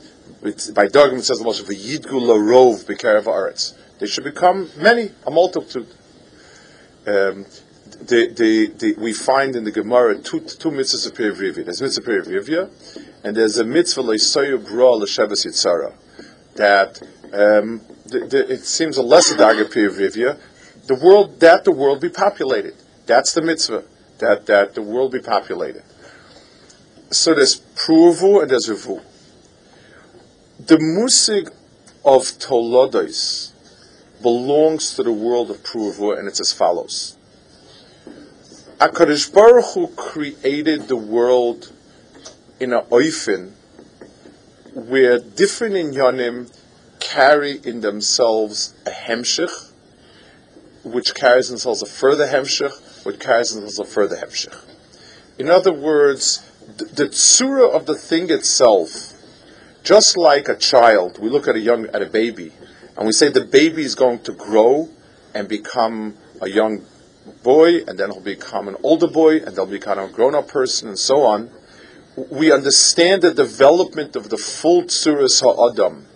by 0.75 0.87
Dogm 0.87 1.19
it 1.19 1.25
says 1.25 1.39
the 1.39 1.45
most 1.45 1.61
of 1.61 1.69
a 1.69 1.75
yidgu 1.75 2.21
larov 2.21 2.85
b'karev 2.85 3.25
aretz. 3.25 3.75
They 3.99 4.07
should 4.07 4.25
become 4.25 4.71
many, 4.77 5.11
a 5.27 5.31
multitude. 5.31 5.89
Um, 7.07 7.47
we 8.09 9.13
find 9.13 9.57
in 9.57 9.65
the 9.65 9.73
Gemara 9.73 10.19
two, 10.19 10.41
two 10.41 10.71
mitzvahs 10.71 11.07
of 11.07 11.15
Pirivivya. 11.15 11.65
There's 11.65 11.83
mitzvah 11.83 12.09
Pirivivya, 12.09 12.71
and 13.25 13.37
there's 13.37 13.59
a 13.59 13.65
mitzvah 13.65 14.03
Leisoyu 14.03 14.65
Bra 14.67 14.93
L'Shavas 14.93 15.47
Yitzara. 15.47 15.93
That 16.55 17.03
um, 17.33 17.81
it 18.11 18.65
seems 18.65 18.97
a 18.99 19.03
lesser 19.03 19.37
daga 19.37 19.65
Pirivivya. 19.65 20.39
The 20.87 20.95
world, 20.95 21.41
that 21.41 21.65
the 21.65 21.73
world 21.73 22.01
be 22.01 22.09
populated. 22.09 22.75
That's 23.07 23.33
the 23.33 23.43
mitzvah. 23.43 23.85
That, 24.19 24.47
that 24.47 24.75
the 24.75 24.83
world 24.83 25.13
be 25.13 25.21
populated. 25.21 25.83
So 27.11 27.35
there's 27.35 27.61
Pruvu 27.61 28.43
and 28.43 28.51
there's 28.51 28.69
Revu. 28.69 29.03
The 30.59 30.77
musig 30.77 31.49
of 32.05 32.23
Tolodos 32.39 33.53
belongs 34.23 34.95
to 34.95 35.03
the 35.03 35.13
world 35.13 35.51
of 35.51 35.59
Pruvu, 35.63 36.19
and 36.19 36.29
it's 36.29 36.41
as 36.41 36.53
follows. 36.53 37.17
HaKadosh 38.79 39.33
Baruch 39.33 39.75
Hu 39.75 39.89
created 39.89 40.89
the 40.89 40.97
world 40.97 41.73
in 42.61 42.73
a 42.73 42.83
oifen 42.83 43.53
where 44.73 45.19
different 45.19 45.75
inyanim 45.75 46.53
carry 47.01 47.59
in 47.65 47.81
themselves 47.81 48.75
a 48.87 48.91
hemshich, 48.91 49.73
which 50.85 51.15
carries 51.15 51.49
in 51.49 51.55
themselves 51.55 51.83
a 51.83 51.87
further 51.87 52.27
hemshich, 52.27 53.05
which 53.05 53.19
carries 53.19 53.53
in 53.53 53.61
themselves 53.61 53.91
a 53.91 53.93
further 53.93 54.17
hemshich. 54.17 54.57
In 55.39 55.49
other 55.49 55.73
words, 55.73 56.45
the, 56.77 56.85
the 56.85 57.05
tzura 57.09 57.71
of 57.71 57.87
the 57.87 57.95
thing 57.95 58.31
itself, 58.31 59.13
just 59.83 60.17
like 60.17 60.49
a 60.49 60.57
child, 60.57 61.19
we 61.19 61.29
look 61.29 61.49
at 61.49 61.57
a 61.57 61.61
young 61.61 61.87
at 61.87 62.03
a 62.03 62.07
baby, 62.07 62.53
and 62.99 63.07
we 63.07 63.13
say 63.13 63.29
the 63.29 63.45
baby 63.45 63.83
is 63.83 63.95
going 63.95 64.19
to 64.25 64.33
grow 64.33 64.89
and 65.33 65.49
become 65.49 66.17
a 66.43 66.49
young 66.51 66.85
boy, 67.45 67.85
and 67.85 67.97
then 67.97 68.11
he'll 68.11 68.21
become 68.21 68.67
an 68.67 68.77
older 68.83 69.07
boy, 69.07 69.37
and 69.37 69.55
they'll 69.55 69.67
become 69.67 70.01
a 70.01 70.09
grown-up 70.09 70.49
person, 70.49 70.89
and 70.89 70.99
so 70.99 71.23
on. 71.23 71.49
We 72.17 72.51
understand 72.51 73.23
the 73.23 73.33
development 73.33 74.17
of 74.17 74.31
the 74.31 74.37
full 74.37 74.83
tsuras 74.83 75.41
ha'adam 75.41 76.07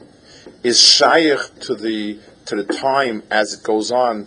is 0.64 0.80
shaykh 0.80 1.60
to 1.60 1.76
the 1.76 2.18
to 2.46 2.56
the 2.56 2.64
time 2.64 3.22
as 3.30 3.54
it 3.54 3.62
goes 3.62 3.92
on. 3.92 4.26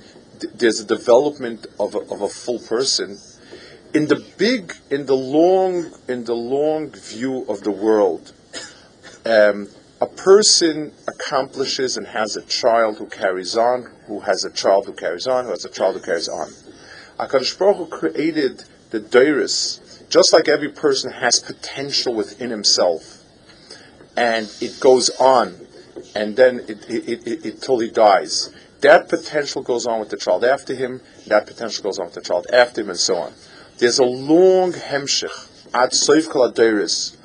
There's 0.53 0.79
a 0.79 0.85
development 0.85 1.67
of 1.77 1.95
a, 1.95 1.99
of 1.99 2.21
a 2.21 2.29
full 2.29 2.59
person. 2.59 3.17
In 3.93 4.07
the 4.07 4.23
big, 4.37 4.73
in 4.89 5.05
the 5.05 5.15
long, 5.15 5.91
in 6.07 6.23
the 6.23 6.33
long 6.33 6.91
view 6.91 7.45
of 7.49 7.61
the 7.63 7.71
world, 7.71 8.31
um, 9.25 9.67
a 10.01 10.07
person 10.07 10.91
accomplishes 11.07 11.95
and 11.95 12.07
has 12.07 12.35
a 12.35 12.41
child 12.43 12.97
who 12.97 13.05
carries 13.05 13.55
on, 13.55 13.89
who 14.07 14.19
has 14.21 14.43
a 14.43 14.51
child 14.51 14.85
who 14.85 14.93
carries 14.93 15.25
on, 15.25 15.45
who 15.45 15.51
has 15.51 15.63
a 15.63 15.69
child 15.69 15.95
who 15.95 16.01
carries 16.01 16.27
on. 16.27 16.49
HaKadosh 17.19 17.57
Baruch 17.57 17.77
Hu 17.77 17.85
created 17.87 18.65
the 18.89 18.99
Dairis, 18.99 20.07
just 20.09 20.33
like 20.33 20.47
every 20.47 20.69
person 20.69 21.11
has 21.13 21.39
potential 21.39 22.13
within 22.13 22.49
himself, 22.49 23.23
and 24.17 24.53
it 24.59 24.79
goes 24.79 25.09
on, 25.11 25.55
and 26.13 26.35
then 26.35 26.59
it, 26.67 26.89
it, 26.89 27.27
it, 27.27 27.45
it, 27.45 27.61
till 27.61 27.79
he 27.79 27.89
dies. 27.89 28.53
That 28.81 29.07
potential 29.07 29.61
goes 29.61 29.85
on 29.85 30.01
with 30.01 30.09
the 30.09 30.17
child 30.17 30.43
after 30.43 30.75
him, 30.75 31.01
that 31.27 31.47
potential 31.47 31.83
goes 31.83 31.99
on 31.99 32.07
with 32.07 32.15
the 32.15 32.21
child 32.21 32.47
after 32.51 32.81
him, 32.81 32.89
and 32.89 32.99
so 32.99 33.15
on. 33.15 33.33
There's 33.77 33.99
a 33.99 34.05
long 34.05 34.73
hemshich, 34.73 35.51
at 35.73 35.91
Soif 35.91 36.27
Dairis, 36.53 37.15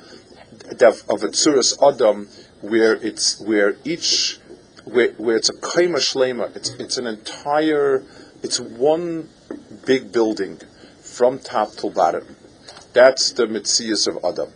of 1.09 1.23
a 1.23 1.27
Tsuras 1.27 1.77
Adam, 1.81 2.27
where 2.61 2.93
it's 2.93 3.39
where 3.39 3.75
each 3.83 4.39
where, 4.85 5.09
where 5.13 5.37
it's 5.37 5.49
a 5.49 5.53
kaima 5.53 5.97
shlema, 5.97 6.55
it's 6.55 6.69
it's 6.71 6.97
an 6.97 7.07
entire, 7.07 8.03
it's 8.41 8.59
one 8.59 9.29
big 9.85 10.11
building 10.11 10.59
from 11.01 11.39
top 11.39 11.71
to 11.73 11.89
bottom. 11.89 12.35
That's 12.93 13.31
the 13.31 13.45
mitzias 13.45 14.07
of 14.07 14.23
Adam. 14.23 14.53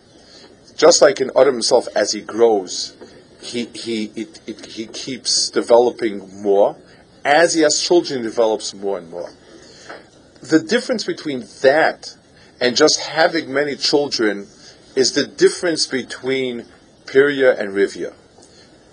Just 0.75 1.01
like 1.01 1.21
in 1.21 1.31
Adam 1.35 1.53
himself, 1.53 1.87
as 1.95 2.11
he 2.11 2.21
grows, 2.21 2.95
he, 3.41 3.65
he, 3.65 4.11
it, 4.15 4.41
it, 4.45 4.65
he 4.65 4.87
keeps 4.87 5.49
developing 5.49 6.41
more. 6.41 6.75
As 7.23 7.53
he 7.53 7.61
has 7.61 7.79
children, 7.79 8.19
he 8.19 8.25
develops 8.25 8.73
more 8.73 8.97
and 8.97 9.09
more. 9.09 9.29
The 10.41 10.59
difference 10.59 11.03
between 11.05 11.45
that 11.61 12.17
and 12.59 12.75
just 12.75 12.99
having 12.99 13.53
many 13.53 13.75
children 13.75 14.47
is 14.95 15.13
the 15.13 15.25
difference 15.25 15.87
between 15.87 16.65
Piria 17.05 17.57
and 17.59 17.71
Rivia. 17.71 18.13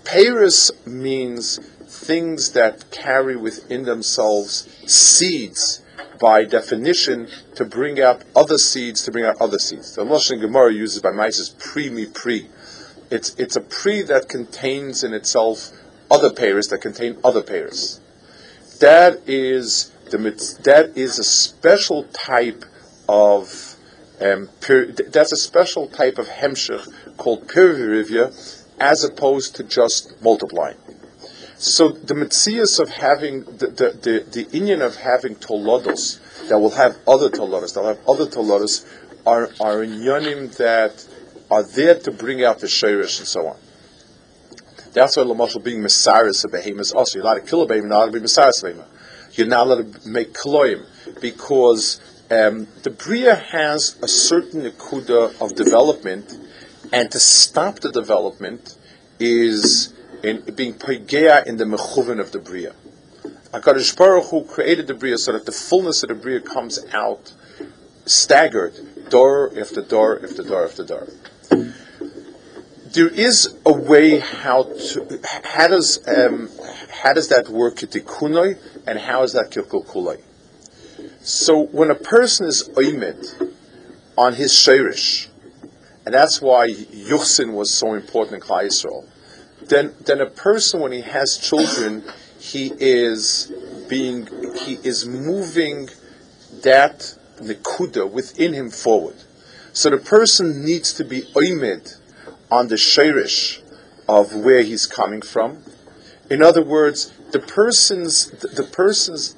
Paris 0.03 0.71
means 0.85 1.59
things 1.87 2.51
that 2.51 2.91
carry 2.91 3.35
within 3.35 3.83
themselves 3.83 4.67
seeds 4.85 5.81
by 6.19 6.43
definition 6.43 7.27
to 7.55 7.65
bring 7.65 7.99
out 7.99 8.23
other 8.35 8.57
seeds, 8.57 9.03
to 9.03 9.11
bring 9.11 9.25
out 9.25 9.39
other 9.41 9.59
seeds. 9.59 9.95
The 9.95 10.03
Lashon 10.03 10.41
Gemara 10.41 10.73
uses 10.73 11.01
by 11.01 11.11
Mises 11.11 11.49
pre 11.49 11.89
mi 11.89 12.05
pre. 12.05 12.49
It's, 13.09 13.35
it's 13.35 13.55
a 13.55 13.61
pre 13.61 14.01
that 14.03 14.29
contains 14.29 15.03
in 15.03 15.13
itself 15.13 15.71
other 16.09 16.31
pairs 16.31 16.67
that 16.67 16.79
contain 16.79 17.17
other 17.23 17.41
pairs. 17.41 17.99
That 18.79 19.21
is 19.27 19.91
the 20.09 20.17
that 20.63 20.97
is 20.97 21.19
a 21.19 21.23
special 21.23 22.03
type 22.05 22.65
of 23.07 23.72
um, 24.21 24.49
that's 25.09 25.31
a 25.31 25.37
special 25.37 25.87
type 25.87 26.17
of 26.17 26.27
hemshich 26.27 26.87
called 27.17 27.47
pirvirivya, 27.47 28.63
as 28.79 29.03
opposed 29.03 29.55
to 29.55 29.63
just 29.63 30.21
multiplying. 30.21 30.77
So 31.57 31.89
the 31.89 32.13
mitzias 32.13 32.79
of 32.79 32.89
having 32.89 33.43
the 33.43 33.67
the, 33.67 33.89
the, 34.01 34.25
the 34.31 34.45
inyan 34.57 34.85
of 34.85 34.97
having 34.97 35.35
tolodos 35.35 36.19
that 36.49 36.59
will 36.59 36.71
have 36.71 36.97
other 37.07 37.29
tolodos, 37.29 37.73
they'll 37.73 37.85
have 37.85 37.99
other 38.07 38.25
tolodos, 38.25 38.85
are 39.25 39.45
are 39.59 39.77
inyanim 39.85 40.55
that 40.57 41.07
are 41.49 41.63
there 41.63 41.97
to 41.99 42.11
bring 42.11 42.43
out 42.43 42.59
the 42.59 42.67
shirish 42.67 43.19
and 43.19 43.27
so 43.27 43.47
on. 43.47 43.57
That's 44.93 45.17
why 45.17 45.23
Lamashal 45.23 45.63
being 45.63 45.81
Messiris 45.81 46.45
a 46.45 46.49
behemoth 46.49 46.93
also. 46.93 47.19
You're 47.19 47.39
kill 47.41 47.63
a 47.63 47.65
behemoth, 47.65 47.89
not 47.89 47.97
allowed 47.97 48.05
to 48.13 48.19
be 48.19 48.25
a 48.25 48.61
behemoth. 48.61 48.89
You're 49.33 49.47
not 49.47 49.67
allowed 49.67 49.93
to 49.93 50.07
make 50.07 50.33
kloim 50.33 50.85
because 51.19 51.99
um, 52.31 52.67
the 52.83 52.89
Bria 52.89 53.35
has 53.35 53.97
a 54.01 54.07
certain 54.07 54.61
nekuda 54.63 55.41
of 55.41 55.55
development, 55.55 56.33
and 56.91 57.11
to 57.11 57.19
stop 57.19 57.79
the 57.79 57.91
development 57.91 58.77
is 59.19 59.93
in 60.23 60.41
being 60.55 60.73
pagea 60.73 61.45
in 61.45 61.57
the 61.57 61.65
mechuvin 61.65 62.19
of 62.19 62.31
the 62.31 62.39
bria. 62.39 62.73
Hakadosh 63.53 63.95
Baruch 63.95 64.29
Hu 64.29 64.45
created 64.45 64.87
the 64.87 64.93
bria 64.93 65.17
so 65.17 65.33
that 65.33 65.45
the 65.45 65.51
fullness 65.51 66.01
of 66.03 66.09
the 66.09 66.15
bria 66.15 66.39
comes 66.39 66.83
out 66.93 67.33
staggered, 68.05 69.09
door 69.09 69.51
after 69.57 69.81
door 69.81 70.19
after 70.23 70.43
door 70.43 70.65
after 70.65 70.83
door. 70.83 71.07
There 72.93 73.09
is 73.09 73.55
a 73.65 73.73
way 73.73 74.19
how 74.19 74.63
to 74.63 75.19
how 75.43 75.67
does 75.67 76.07
um, 76.07 76.49
how 77.01 77.13
does 77.13 77.29
that 77.29 77.49
work 77.49 77.75
kitikunoi 77.75 78.57
and 78.87 78.99
how 78.99 79.23
is 79.23 79.33
that 79.33 79.51
kilkulkuloi? 79.51 80.21
So 81.23 81.67
when 81.67 81.89
a 81.89 81.95
person 81.95 82.47
is 82.47 82.69
oimed 82.75 83.51
on 84.17 84.33
his 84.33 84.51
shirish, 84.51 85.29
and 86.05 86.13
that's 86.13 86.41
why 86.41 86.69
Yuchsin 86.69 87.53
was 87.53 87.73
so 87.73 87.93
important 87.93 88.35
in 88.35 88.41
Klal 88.41 88.65
Yisrael. 88.65 89.05
Then, 89.61 89.95
then 90.05 90.19
a 90.19 90.29
person, 90.29 90.81
when 90.81 90.91
he 90.91 90.99
has 90.99 91.37
children, 91.37 92.03
he 92.37 92.73
is 92.77 93.53
being, 93.87 94.27
he 94.57 94.79
is 94.83 95.05
moving 95.05 95.89
that 96.61 97.17
nekuda 97.37 98.11
within 98.11 98.51
him 98.51 98.69
forward. 98.69 99.15
So 99.71 99.89
the 99.89 99.97
person 99.97 100.65
needs 100.65 100.93
to 100.95 101.05
be 101.05 101.21
oimed 101.33 101.99
on 102.51 102.67
the 102.67 102.75
shirish 102.75 103.61
of 104.09 104.35
where 104.35 104.61
he's 104.61 104.85
coming 104.85 105.21
from. 105.21 105.63
In 106.29 106.43
other 106.43 106.63
words, 106.63 107.13
the 107.31 107.39
person's 107.39 108.29
the 108.29 108.63
person's 108.63 109.35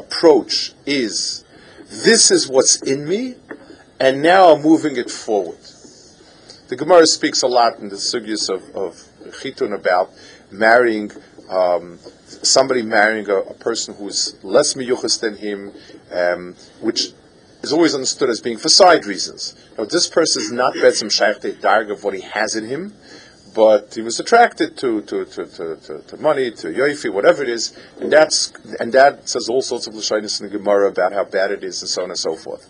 approach 0.00 0.72
is 0.86 1.44
this 1.88 2.30
is 2.30 2.48
what's 2.48 2.80
in 2.82 3.08
me, 3.08 3.36
and 3.98 4.22
now 4.22 4.52
I'm 4.52 4.62
moving 4.62 4.96
it 4.96 5.10
forward. 5.10 5.58
The 6.68 6.76
Gemara 6.76 7.06
speaks 7.06 7.42
a 7.42 7.48
lot 7.48 7.78
in 7.78 7.88
the 7.88 7.96
sugyas 7.96 8.48
of, 8.48 8.62
of 8.76 8.92
Chitun 9.40 9.74
about 9.74 10.10
marrying 10.50 11.10
um, 11.48 11.98
somebody 12.42 12.82
marrying 12.82 13.28
a, 13.28 13.38
a, 13.38 13.54
person 13.54 13.94
who's 13.94 14.36
less 14.44 14.74
miyuchas 14.74 15.20
than 15.20 15.36
him, 15.36 15.72
um, 16.12 16.54
which 16.80 17.08
is 17.62 17.72
always 17.72 17.92
understood 17.92 18.30
as 18.30 18.40
being 18.40 18.56
for 18.56 18.68
side 18.68 19.04
reasons. 19.04 19.56
Now, 19.76 19.84
this 19.84 20.06
person 20.06 20.42
is 20.42 20.52
not 20.52 20.74
betzim 20.74 21.10
shaykh 21.10 21.60
darg 21.60 21.90
of 21.90 22.04
what 22.04 22.14
he 22.14 22.20
has 22.20 22.54
in 22.54 22.66
him, 22.66 22.94
but 23.54 23.94
he 23.94 24.02
was 24.02 24.20
attracted 24.20 24.76
to 24.78 25.02
to, 25.02 25.24
to, 25.24 25.46
to, 25.46 25.76
to, 25.76 25.98
to 26.02 26.16
money, 26.18 26.50
to 26.50 26.68
yoifi, 26.68 27.12
whatever 27.12 27.42
it 27.42 27.48
is, 27.48 27.76
and 28.00 28.12
that's 28.12 28.52
and 28.78 28.92
that 28.92 29.28
says 29.28 29.48
all 29.48 29.62
sorts 29.62 29.86
of 29.86 29.94
lashonis 29.94 30.40
in 30.40 30.50
the 30.50 30.58
Gemara 30.58 30.88
about 30.88 31.12
how 31.12 31.24
bad 31.24 31.50
it 31.50 31.64
is, 31.64 31.82
and 31.82 31.88
so 31.88 32.02
on 32.02 32.10
and 32.10 32.18
so 32.18 32.36
forth. 32.36 32.68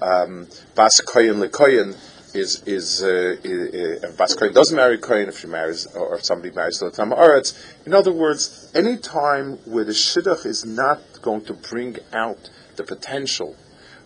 Um, 0.00 0.48
Bas 0.74 1.00
koyin 1.00 1.44
lekoyin 1.44 1.96
is 2.34 2.62
is 2.66 3.02
uh, 3.02 3.36
if 3.44 4.16
Bas 4.16 4.36
koyin 4.36 4.54
doesn't 4.54 4.76
marry 4.76 4.98
koyin 4.98 5.28
if 5.28 5.40
she 5.40 5.46
marries 5.46 5.86
or 5.86 6.16
if 6.16 6.24
somebody 6.24 6.54
marries 6.54 6.78
the 6.78 6.90
Tam 6.90 7.10
Aretz. 7.10 7.54
In 7.86 7.94
other 7.94 8.12
words, 8.12 8.70
any 8.74 8.96
time 8.96 9.58
where 9.64 9.84
the 9.84 9.92
shidduch 9.92 10.46
is 10.46 10.64
not 10.64 11.00
going 11.20 11.44
to 11.44 11.54
bring 11.54 11.98
out 12.12 12.50
the 12.76 12.84
potential, 12.84 13.56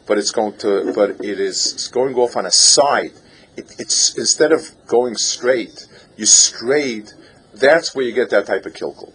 but 0.07 0.19
it's 0.19 0.33
going 0.33 0.57
to, 0.59 0.93
but 0.95 1.25
it 1.25 1.41
is 1.41 1.89
going 1.89 2.15
off 2.15 2.37
on 2.37 2.47
a 2.47 2.51
side. 2.51 3.13
It, 3.57 3.75
it's 3.79 4.17
instead 4.19 4.53
of 4.53 4.71
going 4.87 5.17
straight 5.17 5.87
you 6.17 6.27
strayed, 6.27 7.13
that's 7.55 7.95
where 7.95 8.05
you 8.05 8.13
get 8.13 8.31
that 8.31 8.47
type 8.47 8.67
of 8.67 8.73
kilkel. 8.73 9.13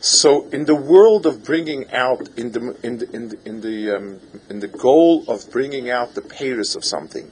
So 0.00 0.48
in 0.50 0.66
the 0.66 0.74
world 0.74 1.24
of 1.24 1.44
bringing 1.44 1.90
out, 1.90 2.28
in 2.36 2.52
the 2.52 2.76
in 2.82 2.98
the 2.98 3.10
in 3.16 3.28
the 3.28 3.38
in 3.46 3.60
the, 3.62 3.96
um, 3.96 4.20
in 4.50 4.60
the 4.60 4.68
goal 4.68 5.24
of 5.28 5.50
bringing 5.50 5.88
out 5.88 6.14
the 6.14 6.20
payers 6.20 6.76
of 6.76 6.84
something, 6.84 7.30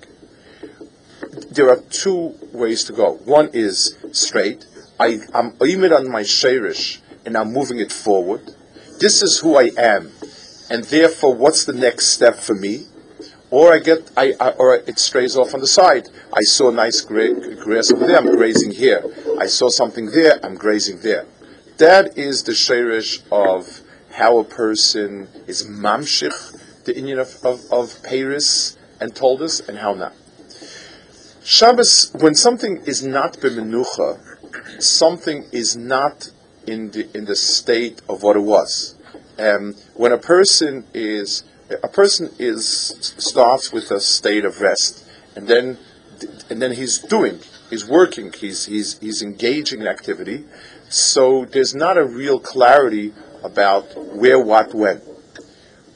there 1.51 1.69
are 1.69 1.81
two 1.91 2.35
ways 2.53 2.85
to 2.85 2.93
go. 2.93 3.15
One 3.25 3.51
is 3.53 3.97
straight. 4.13 4.67
I, 4.99 5.19
I'm 5.35 5.55
aiming 5.63 5.93
on 5.93 6.11
my 6.11 6.23
shirish 6.23 7.01
and 7.27 7.37
I'm 7.37 7.53
moving 7.53 7.79
it 7.79 7.93
forward. 7.93 8.55
This 9.01 9.23
is 9.23 9.41
who 9.41 9.57
I 9.57 9.71
am, 9.77 10.11
and 10.71 10.85
therefore, 10.85 11.35
what's 11.35 11.65
the 11.65 11.73
next 11.73 12.07
step 12.07 12.37
for 12.37 12.55
me? 12.55 12.87
Or 13.53 13.71
I 13.75 13.81
get, 13.81 14.11
I, 14.17 14.33
I, 14.41 14.51
or 14.53 14.77
it 14.77 14.99
strays 14.99 15.37
off 15.37 15.53
on 15.53 15.61
the 15.61 15.67
side. 15.67 16.09
I 16.33 16.41
saw 16.41 16.71
nice 16.71 17.03
gra- 17.03 17.55
grass 17.57 17.93
over 17.93 18.07
there. 18.07 18.17
I'm 18.17 18.35
grazing 18.35 18.71
here. 18.71 19.05
I 19.39 19.45
saw 19.45 19.69
something 19.69 20.07
there. 20.07 20.41
I'm 20.43 20.55
grazing 20.55 21.01
there. 21.01 21.27
That 21.77 22.17
is 22.17 22.45
the 22.45 22.53
shirish 22.53 23.23
of 23.31 23.83
how 24.15 24.39
a 24.39 24.45
person 24.45 25.29
is 25.47 25.67
mamshich, 25.67 26.85
the 26.85 26.95
inyan 26.95 27.21
of, 27.21 27.45
of, 27.45 27.71
of 27.71 28.03
Paris 28.03 28.79
and 28.99 29.15
told 29.15 29.43
us, 29.43 29.61
and 29.61 29.77
how 29.79 29.93
not. 29.93 30.15
Shabbos, 31.45 32.11
when 32.15 32.35
something 32.35 32.79
is 32.87 33.03
not 33.03 33.35
b'menucha, 33.35 34.83
something 34.83 35.45
is 35.53 35.77
not 35.77 36.31
in 36.67 36.91
the 36.93 37.15
in 37.15 37.27
the 37.27 37.37
state 37.37 38.01
of 38.09 38.23
what 38.23 38.37
it 38.37 38.45
was. 38.57 38.95
Um, 39.39 39.75
when 39.95 40.13
a 40.13 40.19
person 40.19 40.87
is 40.95 41.43
a 41.83 41.89
person 41.89 42.31
is 42.39 43.15
starts 43.19 43.73
with 43.73 43.91
a 43.91 44.01
state 44.01 44.45
of 44.45 44.61
rest, 44.61 45.05
and 45.37 45.49
then 45.49 45.79
and 46.51 46.61
then 46.61 46.73
he's 46.73 46.99
doing, 46.99 47.41
he's 47.71 47.89
working, 47.89 48.33
he's 48.33 48.67
he's 48.67 48.99
he's 48.99 49.23
engaging 49.23 49.81
in 49.81 49.87
activity. 49.87 50.45
So 50.89 51.47
there's 51.47 51.75
not 51.75 51.97
a 51.97 52.05
real 52.05 52.39
clarity 52.39 53.15
about 53.43 53.97
where, 54.15 54.39
what, 54.39 54.75
when. 54.75 54.99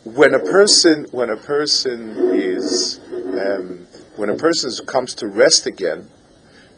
When 0.04 0.34
a 0.34 0.38
person 0.38 1.06
when 1.10 1.30
a 1.30 1.36
person 1.36 2.16
is 2.34 3.00
um, 3.12 3.86
when 4.16 4.30
a 4.30 4.36
person 4.36 4.70
comes 4.86 5.14
to 5.16 5.26
rest 5.26 5.66
again, 5.66 6.08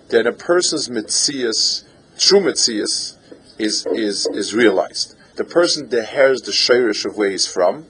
then 0.09 0.27
a 0.27 0.33
person's 0.33 0.89
mitzias, 0.89 1.85
true 2.19 2.41
mitzias, 2.41 3.17
is 3.59 3.87
is 3.87 4.27
is 4.33 4.55
realized. 4.55 5.15
The 5.37 5.45
person 5.45 5.89
that 5.91 6.07
has 6.07 6.41
the 6.41 6.53
shirish 6.53 7.05
of 7.05 7.17
where 7.17 7.31
he's 7.31 7.47
from, 7.47 7.87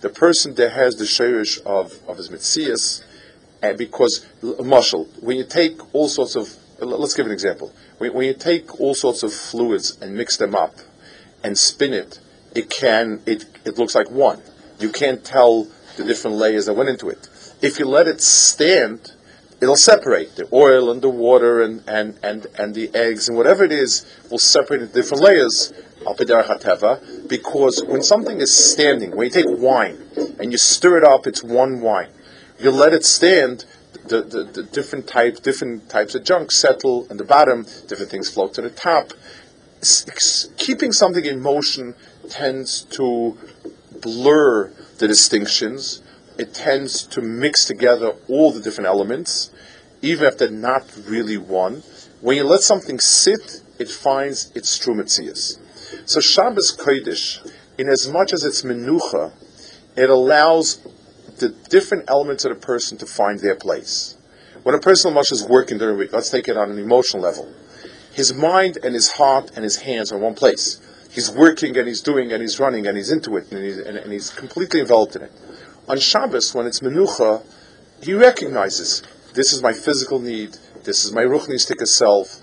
the 0.00 0.08
person 0.08 0.54
that 0.54 0.72
has 0.72 0.96
the 0.96 1.04
shirish 1.04 1.60
of, 1.64 1.92
of 2.08 2.16
his 2.16 2.28
mitzias, 2.28 3.04
and 3.62 3.76
because 3.76 4.26
marshal, 4.62 5.04
when 5.20 5.36
you 5.36 5.44
take 5.44 5.94
all 5.94 6.08
sorts 6.08 6.36
of, 6.36 6.54
let's 6.80 7.14
give 7.14 7.26
an 7.26 7.32
example. 7.32 7.72
When, 7.98 8.14
when, 8.14 8.26
you 8.26 8.34
take 8.34 8.80
all 8.80 8.94
sorts 8.94 9.22
of 9.22 9.32
fluids 9.32 9.98
and 10.00 10.14
mix 10.14 10.38
them 10.38 10.54
up 10.54 10.76
and 11.44 11.58
spin 11.58 11.92
it, 11.92 12.20
it 12.54 12.70
can 12.70 13.20
it 13.26 13.44
it 13.64 13.78
looks 13.78 13.94
like 13.94 14.10
one. 14.10 14.40
You 14.78 14.90
can't 14.90 15.22
tell 15.22 15.68
the 15.96 16.04
different 16.04 16.36
layers 16.36 16.66
that 16.66 16.74
went 16.74 16.88
into 16.88 17.10
it. 17.10 17.28
If 17.60 17.78
you 17.78 17.86
let 17.86 18.08
it 18.08 18.22
stand, 18.22 19.12
it'll 19.60 19.76
separate 19.76 20.36
the 20.36 20.48
oil 20.52 20.90
and 20.90 21.02
the 21.02 21.08
water 21.08 21.62
and, 21.62 21.82
and, 21.86 22.18
and, 22.22 22.46
and 22.58 22.74
the 22.74 22.94
eggs 22.94 23.28
and 23.28 23.36
whatever 23.36 23.64
it 23.64 23.72
is 23.72 24.06
will 24.30 24.38
separate 24.38 24.80
into 24.80 24.94
different 24.94 25.22
layers 25.22 25.72
because 27.28 27.84
when 27.86 28.02
something 28.02 28.40
is 28.40 28.52
standing, 28.52 29.14
when 29.14 29.26
you 29.26 29.30
take 29.30 29.46
wine 29.48 29.98
and 30.38 30.50
you 30.50 30.58
stir 30.58 30.98
it 30.98 31.04
up, 31.04 31.26
it's 31.26 31.42
one 31.42 31.80
wine. 31.80 32.10
You 32.58 32.70
let 32.70 32.94
it 32.94 33.04
stand, 33.04 33.66
the, 34.06 34.22
the, 34.22 34.44
the 34.44 34.62
different 34.62 35.06
types, 35.06 35.40
different 35.40 35.88
types 35.90 36.14
of 36.14 36.24
junk 36.24 36.52
settle 36.52 37.06
in 37.10 37.18
the 37.18 37.24
bottom, 37.24 37.66
different 37.86 38.10
things 38.10 38.30
float 38.32 38.54
to 38.54 38.62
the 38.62 38.70
top. 38.70 39.12
S- 39.82 40.48
keeping 40.56 40.92
something 40.92 41.24
in 41.24 41.40
motion 41.40 41.94
tends 42.28 42.82
to 42.82 43.36
blur 44.00 44.72
the 44.98 45.08
distinctions. 45.08 46.02
It 46.40 46.54
tends 46.54 47.02
to 47.08 47.20
mix 47.20 47.66
together 47.66 48.14
all 48.26 48.50
the 48.50 48.62
different 48.62 48.88
elements, 48.88 49.50
even 50.00 50.26
if 50.26 50.38
they're 50.38 50.50
not 50.50 50.86
really 51.06 51.36
one. 51.36 51.82
When 52.22 52.38
you 52.38 52.44
let 52.44 52.62
something 52.62 52.98
sit, 52.98 53.60
it 53.78 53.90
finds 53.90 54.50
its 54.54 54.78
true 54.78 54.94
mitzias. 54.94 55.58
So 56.06 56.18
Shabbos 56.20 56.74
Kodesh, 56.74 57.46
in 57.76 57.90
as 57.90 58.08
much 58.08 58.32
as 58.32 58.42
it's 58.42 58.62
menucha, 58.62 59.32
it 59.96 60.08
allows 60.08 60.78
the 61.40 61.50
different 61.68 62.04
elements 62.08 62.46
of 62.46 62.58
the 62.58 62.66
person 62.66 62.96
to 62.96 63.04
find 63.04 63.40
their 63.40 63.54
place. 63.54 64.16
When 64.62 64.74
a 64.74 64.80
person 64.80 65.12
much 65.12 65.32
is 65.32 65.46
working 65.46 65.76
during 65.76 65.96
the 65.96 65.98
week, 65.98 66.14
let's 66.14 66.30
take 66.30 66.48
it 66.48 66.56
on 66.56 66.70
an 66.70 66.78
emotional 66.78 67.22
level. 67.22 67.52
His 68.14 68.32
mind 68.32 68.78
and 68.82 68.94
his 68.94 69.12
heart 69.12 69.50
and 69.56 69.62
his 69.62 69.82
hands 69.82 70.10
are 70.10 70.16
in 70.16 70.22
one 70.22 70.34
place. 70.36 70.80
He's 71.10 71.30
working 71.30 71.76
and 71.76 71.86
he's 71.86 72.00
doing 72.00 72.32
and 72.32 72.40
he's 72.40 72.58
running 72.58 72.86
and 72.86 72.96
he's 72.96 73.12
into 73.12 73.36
it 73.36 73.52
and 73.52 73.62
he's, 73.62 73.76
and, 73.76 73.98
and 73.98 74.10
he's 74.10 74.30
completely 74.30 74.80
involved 74.80 75.16
in 75.16 75.22
it. 75.22 75.32
On 75.90 75.98
Shabbos, 75.98 76.54
when 76.54 76.68
it's 76.68 76.78
menucha, 76.78 77.42
he 78.00 78.14
recognizes 78.14 79.02
this 79.34 79.52
is 79.52 79.60
my 79.60 79.72
physical 79.72 80.20
need, 80.20 80.56
this 80.84 81.04
is 81.04 81.10
my 81.10 81.22
ruchnistic 81.22 81.84
self, 81.88 82.40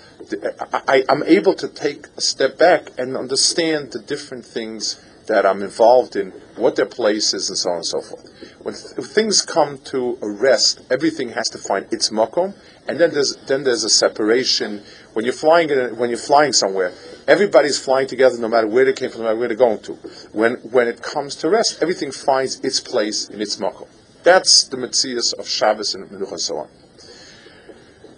I, 0.86 1.06
am 1.08 1.24
able 1.26 1.54
to 1.54 1.70
take 1.70 2.08
a 2.18 2.22
step 2.22 2.58
back 2.58 2.90
and 2.98 3.16
understand 3.16 3.94
the 3.94 4.00
different 4.00 4.44
things 4.44 5.02
that 5.28 5.46
I'm 5.46 5.62
involved 5.62 6.18
in, 6.18 6.32
what 6.58 6.76
their 6.76 6.86
place 6.86 7.34
is, 7.34 7.48
and 7.48 7.58
so 7.58 7.70
on 7.70 7.76
and 7.78 7.86
so 7.86 8.02
forth. 8.02 8.30
When 8.64 8.76
th- 8.76 9.08
things 9.08 9.42
come 9.44 9.78
to 9.94 10.18
a 10.22 10.30
rest, 10.30 10.82
everything 10.92 11.30
has 11.30 11.48
to 11.52 11.58
find 11.58 11.88
its 11.90 12.10
makom, 12.10 12.54
and 12.86 13.00
then 13.00 13.14
there's 13.14 13.38
then 13.48 13.64
there's 13.64 13.86
a 13.86 13.90
separation. 13.90 14.84
When 15.18 15.26
you're 15.26 15.34
flying 15.34 15.72
a, 15.72 15.88
when 15.96 16.12
you're 16.12 16.20
flying 16.20 16.54
somewhere, 16.54 16.94
everybody's 17.28 17.80
flying 17.80 18.06
together, 18.06 18.38
no 18.38 18.48
matter 18.48 18.68
where 18.68 18.86
they 18.86 18.94
came 18.94 19.10
from, 19.10 19.22
no 19.22 19.30
matter 19.30 19.40
where 19.40 19.48
they're 19.48 19.58
going 19.58 19.80
to. 19.80 19.94
When 20.32 20.58
when 20.58 20.88
it 20.88 21.02
comes 21.02 21.36
to 21.38 21.50
rest, 21.50 21.82
everything 21.82 22.12
finds 22.12 22.60
its 22.60 22.80
place 22.80 23.28
in 23.28 23.42
its 23.42 23.56
makom. 23.56 23.88
That's 24.22 24.66
the 24.66 24.78
mitzias 24.78 25.34
of 25.34 25.48
Shabbos 25.48 25.96
and 25.96 26.08
Menucha 26.12 26.34
and 26.34 26.40
so 26.40 26.58
on. 26.58 26.68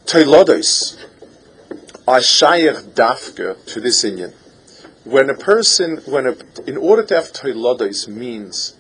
Teilodos, 0.08 0.98
are 2.06 2.20
shayach 2.20 2.82
dafka 2.96 3.66
to 3.68 3.80
this 3.80 4.04
inyan. 4.04 4.34
When 5.06 5.30
a 5.30 5.36
person, 5.36 6.02
when 6.06 6.28
a, 6.28 6.36
in 6.68 6.76
order 6.76 7.04
to 7.04 7.16
have 7.16 7.32
toilados 7.32 8.10
means 8.10 8.76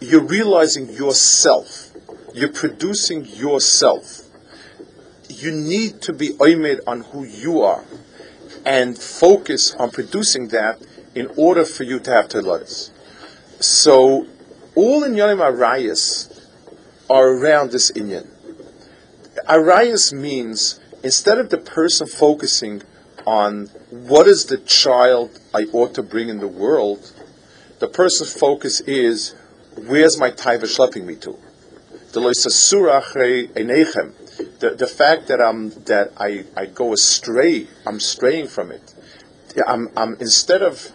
you're 0.00 0.26
realizing 0.26 0.88
yourself, 0.88 1.92
you're 2.34 2.48
producing 2.52 3.24
yourself. 3.24 4.25
You 5.36 5.52
need 5.52 6.00
to 6.02 6.14
be 6.14 6.30
oimed 6.30 6.80
on 6.86 7.02
who 7.02 7.22
you 7.24 7.60
are 7.60 7.84
and 8.64 8.96
focus 8.96 9.74
on 9.74 9.90
producing 9.90 10.48
that 10.48 10.80
in 11.14 11.26
order 11.36 11.66
for 11.66 11.82
you 11.84 11.98
to 12.00 12.10
have 12.10 12.28
toilados. 12.28 12.90
So 13.60 14.26
all 14.74 15.04
in 15.04 15.12
Yonim 15.12 15.40
Arayas 15.40 16.32
are 17.10 17.28
around 17.28 17.70
this 17.70 17.90
inyan. 17.90 18.26
Arias 19.46 20.10
means 20.10 20.80
instead 21.02 21.36
of 21.38 21.50
the 21.50 21.58
person 21.58 22.06
focusing 22.06 22.80
on 23.26 23.66
what 23.90 24.26
is 24.26 24.46
the 24.46 24.56
child 24.56 25.38
I 25.54 25.64
ought 25.72 25.92
to 25.96 26.02
bring 26.02 26.30
in 26.30 26.38
the 26.38 26.48
world, 26.48 27.12
the 27.78 27.88
person's 27.88 28.32
focus 28.32 28.80
is 28.80 29.34
where's 29.76 30.18
my 30.18 30.30
taiva 30.30 30.62
schlepping 30.62 31.04
me 31.04 31.16
to? 31.16 31.36
The 34.36 34.70
the, 34.70 34.86
fact 34.86 35.28
that 35.28 35.40
I'm 35.40 35.70
that 35.84 36.12
I, 36.18 36.44
I 36.56 36.66
go 36.66 36.92
astray, 36.92 37.68
I'm 37.86 38.00
straying 38.00 38.48
from 38.48 38.70
it. 38.70 38.94
I'm, 39.66 39.88
I'm 39.96 40.14
instead 40.20 40.62
of 40.62 40.90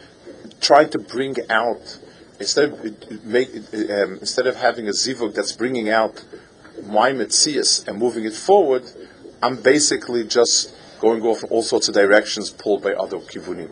trying 0.59 0.89
to 0.91 0.99
bring 0.99 1.35
out 1.49 1.99
instead 2.39 2.71
of 2.71 3.25
make 3.25 3.49
um, 3.55 4.19
instead 4.19 4.47
of 4.47 4.55
having 4.57 4.87
a 4.87 4.91
zivug 4.91 5.33
that's 5.33 5.53
bringing 5.53 5.89
out 5.89 6.23
my 6.85 7.11
mitzias 7.11 7.87
and 7.87 7.97
moving 7.97 8.25
it 8.25 8.33
forward, 8.33 8.83
I'm 9.41 9.57
basically 9.61 10.23
just 10.23 10.75
going 10.99 11.23
off 11.23 11.43
in 11.43 11.49
all 11.49 11.63
sorts 11.63 11.87
of 11.87 11.95
directions 11.95 12.51
pulled 12.51 12.83
by 12.83 12.93
other 12.93 13.17
kivunim. 13.17 13.71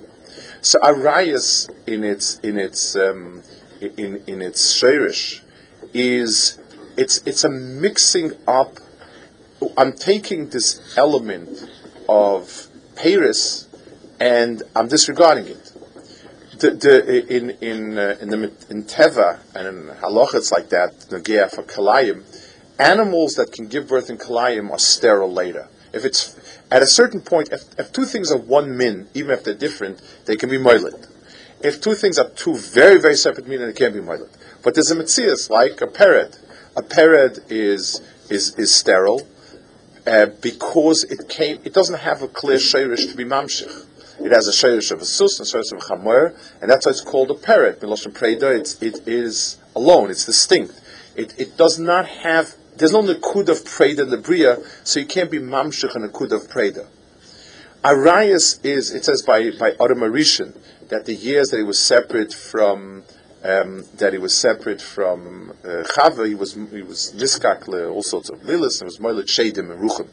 So 0.61 0.79
arayas 0.79 1.69
in 1.87 2.03
its 2.03 2.39
in 2.39 2.57
its 2.57 2.95
um, 2.95 3.43
in 3.81 4.23
in 4.25 4.41
its 4.41 4.73
shirish 4.73 5.41
is 5.93 6.59
it's 6.97 7.21
it's 7.25 7.43
a 7.43 7.49
mixing 7.49 8.31
up 8.47 8.79
I'm 9.77 9.93
taking 9.93 10.49
this 10.49 10.97
element 10.97 11.49
of 12.07 12.67
Paris 12.95 13.67
and 14.19 14.63
I'm 14.75 14.87
disregarding 14.87 15.47
it. 15.47 15.71
The, 16.59 16.71
the, 16.71 17.35
in 17.35 17.51
in 17.61 17.97
uh, 17.97 18.17
in, 18.19 18.29
the, 18.29 18.51
in 18.69 18.83
Teva 18.83 19.39
and 19.55 19.67
in 19.67 19.95
Halacha 19.95 20.35
it's 20.35 20.51
like 20.51 20.69
that. 20.69 20.93
Nagia 21.09 21.49
for 21.49 21.63
Kalayim, 21.63 22.23
animals 22.77 23.35
that 23.35 23.53
can 23.53 23.67
give 23.67 23.87
birth 23.87 24.09
in 24.09 24.17
Kalayim 24.17 24.69
are 24.69 24.79
sterile 24.79 25.31
later. 25.31 25.69
If 25.93 26.03
it's 26.03 26.61
at 26.69 26.81
a 26.81 26.87
certain 26.87 27.21
point, 27.21 27.49
if, 27.53 27.63
if 27.79 27.93
two 27.93 28.03
things 28.03 28.29
are 28.31 28.37
one 28.37 28.75
min, 28.75 29.07
even 29.13 29.31
if 29.31 29.45
they're 29.45 29.53
different, 29.53 30.01
they 30.25 30.35
can 30.35 30.49
be 30.49 30.57
moiled. 30.57 31.07
If 31.61 31.81
two 31.81 31.95
things 31.95 32.19
are 32.19 32.29
two 32.29 32.57
very 32.57 32.99
very 32.99 33.15
separate 33.15 33.47
min, 33.47 33.61
they 33.61 33.71
can't 33.71 33.93
be 33.93 34.01
moiled. 34.01 34.29
But 34.61 34.75
there's 34.75 34.91
a 34.91 34.95
mitzias 34.95 35.49
like 35.49 35.79
a 35.79 35.87
parrot. 35.87 36.37
A 36.75 36.81
parrot 36.81 37.39
is 37.49 38.01
is 38.29 38.53
is 38.55 38.73
sterile 38.73 39.25
uh, 40.05 40.27
because 40.41 41.03
it 41.03 41.29
came, 41.29 41.59
it 41.63 41.73
doesn't 41.73 41.99
have 41.99 42.21
a 42.21 42.27
clear 42.27 42.57
shirish 42.57 43.09
to 43.09 43.15
be 43.15 43.23
mamshich. 43.23 43.85
It 44.19 44.31
has 44.31 44.47
a 44.47 44.51
shirish 44.51 44.91
of 44.91 45.01
a 45.01 45.05
sus 45.05 45.39
and 45.39 45.47
a 45.47 45.51
shirish 45.51 45.71
of 45.71 45.79
a 45.79 45.81
chamor, 45.81 46.35
and 46.61 46.69
that's 46.69 46.85
why 46.85 46.91
it's 46.91 47.01
called 47.01 47.31
a 47.31 47.35
parrot. 47.35 47.79
Miloshin 47.79 48.11
preda, 48.11 48.57
it's, 48.57 48.81
it 48.81 49.07
is 49.07 49.57
alone, 49.75 50.09
it's 50.09 50.25
distinct. 50.25 50.81
It, 51.15 51.33
it 51.39 51.57
does 51.57 51.79
not 51.79 52.07
have, 52.07 52.55
there's 52.75 52.91
no 52.91 53.01
nakud 53.01 53.49
of 53.49 53.59
preda 53.59 53.99
in 53.99 54.09
the 54.09 54.17
bria, 54.17 54.57
so 54.83 54.99
you 54.99 55.05
can't 55.05 55.31
be 55.31 55.39
mamshich 55.39 55.95
and 55.95 56.03
nakud 56.09 56.31
of 56.31 56.43
preda. 56.49 56.87
Arias 57.83 58.59
is, 58.61 58.93
it 58.93 59.05
says 59.05 59.21
by, 59.21 59.51
by 59.51 59.71
Adam 59.79 59.99
that 59.99 61.03
the 61.05 61.13
years 61.13 61.49
that 61.49 61.57
he 61.57 61.63
was 61.63 61.79
separate 61.79 62.33
from 62.33 63.03
um, 63.43 63.85
that 63.95 64.11
he 64.13 64.19
was 64.19 64.35
separate 64.35 64.81
from 64.81 65.51
uh, 65.63 65.83
Chava, 65.95 66.27
he 66.27 66.35
was 66.35 66.53
he 66.53 66.81
was 66.81 67.13
niskak 67.15 67.67
all 67.89 68.03
sorts 68.03 68.29
of 68.29 68.39
lilis, 68.41 68.81
and 68.81 68.87
was 68.87 68.99
moilet 68.99 69.27
shadim 69.27 69.71
and 69.71 69.81
ruchim. 69.81 70.09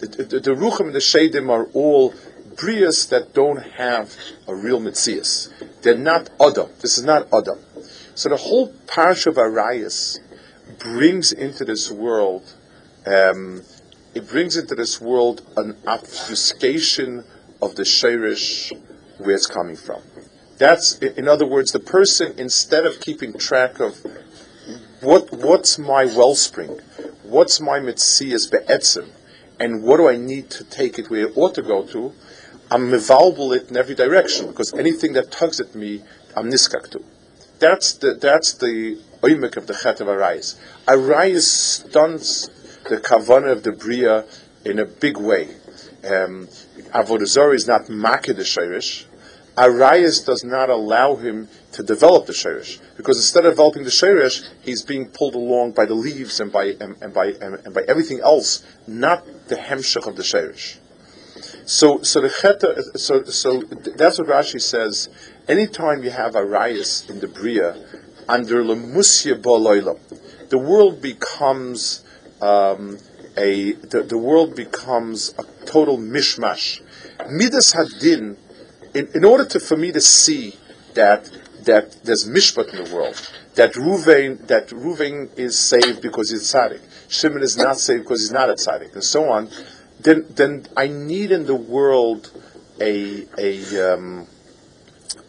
The, 0.00 0.06
the, 0.06 0.40
the 0.40 0.50
ruchim 0.50 0.86
and 0.86 0.94
the 0.94 0.98
shadim 0.98 1.50
are 1.50 1.66
all 1.72 2.12
brias 2.54 3.08
that 3.10 3.34
don't 3.34 3.62
have 3.62 4.14
a 4.48 4.54
real 4.54 4.80
mitzias. 4.80 5.52
They're 5.82 5.96
not 5.96 6.30
adam. 6.40 6.70
This 6.80 6.98
is 6.98 7.04
not 7.04 7.32
adam. 7.32 7.58
So 8.14 8.28
the 8.28 8.36
whole 8.36 8.72
parsha 8.86 9.28
of 9.28 9.38
Arias 9.38 10.20
brings 10.78 11.32
into 11.32 11.64
this 11.64 11.90
world, 11.90 12.54
um, 13.06 13.62
it 14.14 14.28
brings 14.28 14.56
into 14.56 14.74
this 14.74 15.00
world 15.00 15.42
an 15.56 15.76
obfuscation 15.86 17.24
of 17.60 17.74
the 17.74 17.82
shirish 17.82 18.72
where 19.18 19.34
it's 19.34 19.46
coming 19.46 19.76
from. 19.76 20.02
That's, 20.58 20.98
in 20.98 21.28
other 21.28 21.46
words, 21.46 21.72
the 21.72 21.80
person, 21.80 22.34
instead 22.38 22.86
of 22.86 23.00
keeping 23.00 23.32
track 23.36 23.80
of 23.80 24.04
what, 25.00 25.32
what's 25.32 25.78
my 25.78 26.04
wellspring, 26.04 26.80
what's 27.22 27.60
my 27.60 27.80
mitzias 27.80 28.50
be'etzim, 28.50 29.08
and 29.58 29.82
what 29.82 29.96
do 29.98 30.08
I 30.08 30.16
need 30.16 30.50
to 30.50 30.64
take 30.64 30.98
it 30.98 31.10
where 31.10 31.26
it 31.26 31.36
ought 31.36 31.54
to 31.56 31.62
go 31.62 31.84
to, 31.86 32.12
I'm 32.70 32.90
mevalbul 32.90 33.56
it 33.56 33.70
in 33.70 33.76
every 33.76 33.94
direction, 33.94 34.46
because 34.46 34.72
anything 34.74 35.12
that 35.14 35.30
tugs 35.30 35.60
at 35.60 35.74
me, 35.74 36.02
I'm 36.36 36.50
niskak 36.50 36.90
to. 36.90 37.04
That's 37.58 37.92
the, 37.94 38.14
that's 38.14 38.52
the 38.52 38.98
oimek 39.22 39.56
of 39.56 39.66
the 39.66 39.74
chet 39.74 40.00
of 40.00 40.08
Arayas. 40.08 40.56
Arayas 40.86 41.42
stunts 41.42 42.48
the 42.88 42.98
kavana 42.98 43.52
of 43.52 43.62
the 43.62 43.72
Bria 43.72 44.24
in 44.64 44.78
a 44.78 44.84
big 44.84 45.16
way. 45.16 45.56
Um, 46.04 46.48
Avodah 46.92 47.54
is 47.54 47.66
not 47.66 47.88
maked 47.88 48.36
the 48.36 48.44
Arias 49.56 50.20
does 50.20 50.42
not 50.42 50.68
allow 50.68 51.14
him 51.14 51.48
to 51.72 51.82
develop 51.82 52.26
the 52.26 52.32
shirish 52.32 52.80
because 52.96 53.16
instead 53.16 53.46
of 53.46 53.52
developing 53.52 53.84
the 53.84 53.90
shirish, 53.90 54.48
he's 54.62 54.82
being 54.82 55.08
pulled 55.08 55.34
along 55.34 55.72
by 55.72 55.84
the 55.84 55.94
leaves 55.94 56.40
and 56.40 56.50
by 56.50 56.76
and, 56.80 56.96
and 57.00 57.14
by 57.14 57.26
and, 57.26 57.54
and, 57.64 57.72
by 57.74 57.82
everything 57.86 58.20
else, 58.20 58.64
not 58.86 59.24
the 59.48 59.54
hemshach 59.54 60.06
of 60.06 60.16
the 60.16 60.22
shirish. 60.22 60.78
So, 61.66 62.02
so 62.02 62.20
the 62.20 62.28
cheta, 62.28 62.98
so 62.98 63.24
so 63.24 63.62
that's 63.62 64.18
what 64.18 64.28
Rashi 64.28 64.60
says. 64.60 65.08
Anytime 65.48 66.02
you 66.02 66.10
have 66.10 66.34
Arias 66.34 67.08
in 67.08 67.20
the 67.20 67.28
bria, 67.28 67.76
under 68.28 68.62
lemusya 68.64 69.40
boloilam, 69.40 69.98
the 70.48 70.58
world 70.58 71.00
becomes 71.00 72.04
um, 72.42 72.98
a 73.36 73.72
the, 73.72 74.02
the 74.02 74.18
world 74.18 74.56
becomes 74.56 75.34
a 75.38 75.44
total 75.64 75.96
mishmash. 75.98 76.80
Midas 77.30 77.72
hadin 77.72 78.36
in, 78.94 79.08
in 79.14 79.24
order 79.24 79.44
to, 79.44 79.60
for 79.60 79.76
me 79.76 79.92
to 79.92 80.00
see 80.00 80.56
that 80.94 81.30
that 81.64 82.04
there's 82.04 82.28
mishpat 82.28 82.68
in 82.74 82.84
the 82.84 82.94
world, 82.94 83.30
that 83.54 83.72
Ruvain 83.72 84.46
that 84.46 84.68
Ruvain 84.68 85.36
is 85.36 85.58
saved 85.58 86.02
because 86.02 86.30
he's 86.30 86.42
tzaddik, 86.42 86.80
Shimon 87.08 87.42
is 87.42 87.56
not 87.56 87.78
saved 87.78 88.04
because 88.04 88.20
he's 88.20 88.32
not 88.32 88.50
a 88.50 88.54
tzaddik, 88.54 88.92
and 88.92 89.04
so 89.04 89.28
on, 89.30 89.48
then 90.00 90.26
then 90.30 90.66
I 90.76 90.88
need 90.88 91.30
in 91.30 91.46
the 91.46 91.54
world 91.54 92.30
a 92.80 93.26
a 93.38 93.94
um, 93.94 94.26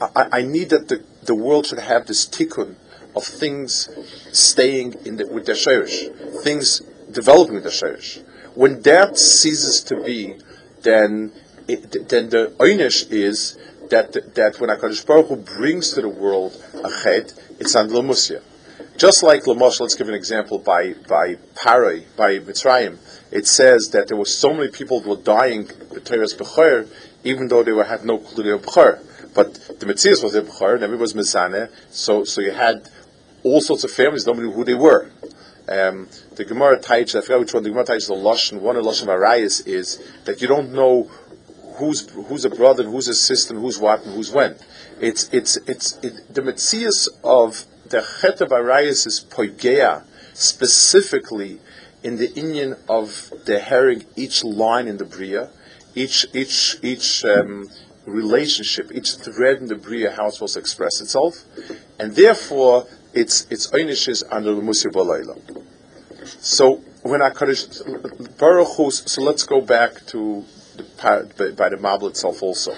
I, 0.01 0.27
I, 0.39 0.41
need 0.41 0.69
that 0.69 0.89
the, 0.89 1.03
the 1.23 1.35
world 1.35 1.67
should 1.67 1.79
have 1.79 2.07
this 2.07 2.25
tikkun 2.25 2.75
of 3.15 3.23
things 3.23 3.89
staying 4.33 4.95
in 5.05 5.17
the, 5.17 5.27
with 5.27 5.45
their 5.45 5.55
shirish, 5.55 6.43
things 6.43 6.81
developing 7.11 7.55
with 7.55 7.63
their 7.63 7.71
shirish. 7.71 8.21
When 8.55 8.81
that 8.81 9.17
ceases 9.17 9.81
to 9.85 10.03
be, 10.03 10.35
then 10.81 11.31
then 11.67 12.29
the 12.29 12.53
oynish 12.59 13.11
is 13.11 13.57
that 13.89 14.35
that 14.35 14.59
when 14.59 14.69
Hakadosh 14.69 15.05
Baruch 15.05 15.27
Hu 15.27 15.35
brings 15.35 15.91
to 15.93 16.01
the 16.01 16.09
world 16.09 16.61
a 16.83 16.89
chet, 17.03 17.33
it's 17.59 17.75
on 17.75 17.89
lemusya. 17.89 18.41
Just 18.97 19.23
like 19.23 19.43
Lamosh, 19.43 19.81
let's 19.81 19.95
give 19.95 20.07
an 20.07 20.13
example 20.13 20.57
by 20.57 20.93
by 21.07 21.35
Paray, 21.55 22.05
by 22.15 22.39
Mitzrayim. 22.39 22.97
It 23.29 23.45
says 23.45 23.89
that 23.89 24.07
there 24.07 24.15
were 24.15 24.25
so 24.25 24.53
many 24.53 24.69
people 24.69 25.01
who 25.01 25.09
were 25.09 25.21
dying 25.21 25.65
the 25.65 25.99
b'teres 25.99 26.33
b'cher, 26.37 26.87
even 27.23 27.49
though 27.49 27.61
they 27.61 27.73
were 27.73 27.83
had 27.83 28.05
no 28.05 28.17
clue 28.19 28.57
b'cher. 28.57 29.01
But 29.33 29.55
the 29.79 29.85
Metzias 29.85 30.23
was 30.23 30.33
a 30.35 30.43
b'cher, 30.43 30.75
and 30.75 30.83
everybody 30.83 31.01
was 31.01 31.13
mizaneh. 31.13 31.69
So 31.89 32.23
so 32.23 32.39
you 32.39 32.51
had 32.51 32.89
all 33.43 33.59
sorts 33.59 33.83
of 33.83 33.91
families, 33.91 34.25
nobody 34.25 34.47
knew 34.47 34.53
who 34.53 34.63
they 34.63 34.73
were. 34.73 35.09
Um, 35.67 36.07
the 36.35 36.45
Gemara 36.45 36.79
Taich, 36.79 37.15
I 37.17 37.21
forgot 37.21 37.39
which 37.39 37.53
one. 37.53 37.63
The 37.63 37.69
Gemara 37.69 37.85
Taich, 37.85 38.07
the 38.07 38.13
Lashon, 38.13 38.61
one 38.61 38.75
of 38.75 38.83
the 38.83 38.89
Lashon 38.89 39.07
Arayas 39.07 39.67
is 39.67 40.01
that 40.25 40.41
you 40.41 40.47
don't 40.47 40.71
know 40.71 41.09
who's 41.77 42.09
who's 42.09 42.45
a 42.45 42.49
brother, 42.49 42.83
and 42.83 42.91
who's 42.91 43.07
a 43.07 43.13
sister, 43.13 43.53
and 43.53 43.63
who's 43.63 43.79
what, 43.79 44.03
and 44.03 44.15
who's 44.15 44.31
when. 44.31 44.55
It's 44.99 45.29
it's 45.33 45.57
it's 45.67 45.97
it, 45.97 46.33
the 46.33 46.41
metzias 46.41 47.07
of 47.23 47.65
the 47.89 48.01
chet 48.21 48.41
of 48.41 48.49
Arayas 48.49 49.05
is 49.05 49.25
poigea 49.29 50.03
specifically 50.33 51.59
in 52.03 52.17
the 52.17 52.27
inyan 52.29 52.77
of 52.87 53.31
the 53.45 53.59
herring 53.59 54.05
each 54.15 54.43
line 54.43 54.87
in 54.87 54.97
the 54.97 55.05
bria, 55.05 55.49
each 55.95 56.25
each 56.33 56.77
each 56.81 57.25
um, 57.25 57.69
relationship, 58.05 58.91
each 58.93 59.15
thread 59.15 59.57
in 59.57 59.67
the 59.67 59.75
bria, 59.75 60.11
how 60.11 60.27
it's 60.27 60.35
supposed 60.35 60.53
to 60.53 60.59
express 60.59 61.01
itself, 61.01 61.43
and 61.99 62.15
therefore 62.15 62.87
its 63.13 63.47
its 63.49 63.67
oynishes 63.71 64.23
under 64.29 64.53
the 64.53 64.61
musir 64.61 64.91
So 66.41 66.81
when 67.01 67.21
I 67.21 67.29
Baruch 67.29 68.67
Hu, 68.77 68.91
so 68.91 69.21
let's 69.21 69.43
go 69.43 69.61
back 69.61 70.05
to 70.07 70.43
by 71.01 71.69
the 71.69 71.77
Mabul 71.79 72.09
itself 72.09 72.41
also. 72.41 72.75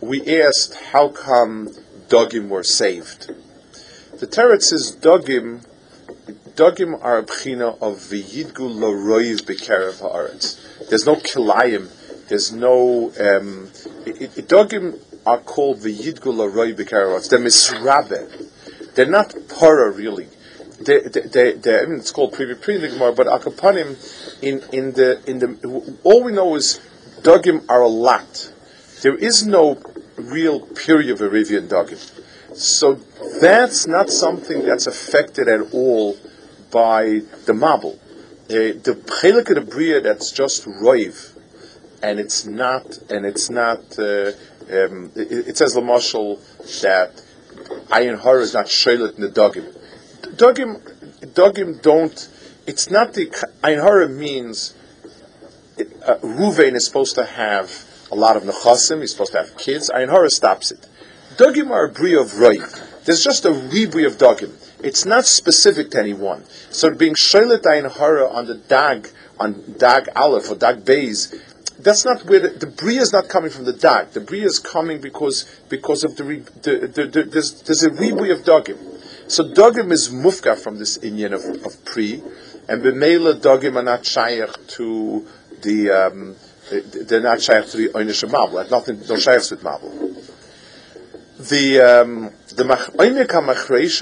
We 0.00 0.40
asked 0.40 0.74
how 0.92 1.08
come 1.08 1.70
Dugim 2.08 2.48
were 2.48 2.62
saved. 2.62 3.32
The 4.18 4.26
Teretz 4.26 4.64
says 4.64 4.96
Dugim, 5.00 5.66
Dugim 6.54 6.98
are 7.02 7.18
a 7.18 7.22
bchina 7.22 7.80
of 7.82 7.98
v'yidgu 7.98 8.74
l'roiv 8.74 9.42
b'kerev 9.42 10.00
haaretz. 10.00 10.88
There's 10.88 11.04
no 11.04 11.16
kilayim, 11.16 11.88
there's 12.28 12.52
no, 12.52 13.12
um, 13.20 13.70
it, 14.06 14.38
it, 14.38 14.48
Dugim 14.48 14.98
are 15.26 15.38
called 15.38 15.80
v'yidgu 15.80 16.26
l'roiv 16.26 16.76
b'kerev 16.76 17.18
haaretz. 17.18 17.28
They're 17.30 17.38
misrabe. 17.38 18.94
They're 18.94 19.06
not 19.06 19.34
para 19.48 19.90
really. 19.90 20.28
they, 20.80 21.00
they, 21.00 21.52
they, 21.52 21.80
I 21.80 21.86
mean, 21.86 21.98
it's 21.98 22.12
called 22.12 22.32
the 22.32 22.54
Gemara, 22.54 23.12
but 23.12 23.26
Akapanim, 23.26 23.96
in, 24.42 24.62
in 24.72 24.92
the, 24.92 25.22
in 25.26 25.38
the, 25.38 25.98
all 26.04 26.22
we 26.22 26.32
know 26.32 26.54
is 26.54 26.80
Dogim 27.26 27.64
are 27.68 27.82
a 27.82 27.88
lot. 27.88 28.52
There 29.02 29.16
is 29.16 29.44
no 29.44 29.82
real 30.16 30.60
period 30.60 31.10
of 31.10 31.20
Arabian 31.20 31.66
Dogim. 31.66 31.98
So 32.56 33.00
that's 33.40 33.88
not 33.88 34.10
something 34.10 34.64
that's 34.64 34.86
affected 34.86 35.48
at 35.48 35.72
all 35.72 36.16
by 36.70 37.22
the 37.46 37.52
Mabul. 37.52 37.94
Uh, 38.48 38.78
the 38.80 38.96
Chelik 39.20 39.48
of 39.50 39.56
the 39.56 39.60
Bria 39.60 40.00
that's 40.00 40.30
just 40.30 40.66
Roiv, 40.66 41.36
and 42.00 42.20
it's 42.20 42.46
not, 42.46 42.96
and 43.10 43.26
it's 43.26 43.50
not, 43.50 43.80
uh, 43.98 44.30
um, 44.70 45.10
it, 45.16 45.48
it, 45.48 45.56
says 45.56 45.74
Lamashal 45.74 46.38
that 46.82 47.20
Ayin 47.88 48.22
Hara 48.22 48.40
is 48.42 48.54
not 48.54 48.66
Shailit 48.66 49.16
in 49.16 49.22
the 49.22 49.28
Dogim. 49.30 49.76
Dogim, 50.36 50.80
Dogim 51.34 51.82
don't, 51.82 52.28
it's 52.68 52.88
not 52.88 53.14
the, 53.14 53.26
Ayin 53.64 53.82
Hara 53.82 54.08
means, 54.08 54.74
uh, 55.78 56.16
Ruvain 56.18 56.74
is 56.74 56.86
supposed 56.86 57.14
to 57.16 57.24
have 57.24 57.84
a 58.10 58.14
lot 58.14 58.36
of 58.36 58.44
nechasim, 58.44 59.00
he's 59.00 59.12
supposed 59.12 59.32
to 59.32 59.38
have 59.38 59.56
kids, 59.56 59.90
Ayin 59.90 60.10
Hara 60.10 60.30
stops 60.30 60.70
it. 60.70 60.86
Dogim 61.36 61.70
are 61.70 61.86
a 61.86 61.92
bria 61.92 62.20
of. 62.20 62.32
There's 63.04 63.22
just 63.22 63.44
a 63.44 63.50
ribri 63.50 64.06
of 64.06 64.14
Dogim. 64.14 64.52
It's 64.82 65.04
not 65.04 65.26
specific 65.26 65.90
to 65.90 65.98
anyone. 65.98 66.44
So 66.70 66.94
being 66.94 67.14
Shailit 67.14 67.62
Ayin 67.62 67.90
Hara 67.96 68.28
on 68.28 68.46
the 68.46 68.54
Dag, 68.54 69.10
on 69.38 69.74
Dag 69.76 70.08
Aleph 70.16 70.50
or 70.50 70.54
Dag 70.54 70.84
Beis, 70.84 71.34
that's 71.78 72.04
not 72.04 72.24
where 72.24 72.40
the, 72.40 72.48
the 72.48 72.66
bria 72.66 73.00
is 73.00 73.12
not 73.12 73.28
coming 73.28 73.50
from 73.50 73.64
the 73.64 73.72
dag. 73.72 74.10
The 74.12 74.20
bria 74.20 74.46
is 74.46 74.58
coming 74.58 75.00
because 75.00 75.44
because 75.68 76.04
of 76.04 76.16
the, 76.16 76.24
the, 76.62 76.86
the, 76.88 77.06
the 77.06 77.22
there's, 77.24 77.62
there's 77.62 77.82
a 77.82 77.90
ribui 77.90 78.32
of 78.32 78.44
dogim. 78.44 78.78
So 79.30 79.44
dogim 79.44 79.92
is 79.92 80.08
mufka 80.08 80.58
from 80.58 80.78
this 80.78 80.98
inyan 80.98 81.34
of, 81.34 81.44
of 81.66 81.76
and 82.68 82.82
b'meila 82.82 83.34
dogim 83.34 83.76
are 83.76 83.82
not 83.82 84.06
shaykh 84.06 84.66
to 84.68 85.26
the 85.62 85.90
um, 85.90 86.36
they're 86.70 87.20
not 87.20 87.40
shaykh 87.40 87.66
to 87.66 87.76
the 87.76 87.88
oynish 87.90 88.28
Mabul. 88.28 88.62
Have 88.62 88.70
nothing, 88.70 89.00
no 89.08 89.16
shaykhs 89.16 89.50
with 89.50 89.62
Mabul. 89.62 90.14
The 91.48 91.80
um, 91.80 92.30
the 92.54 92.64
oynik 92.64 93.34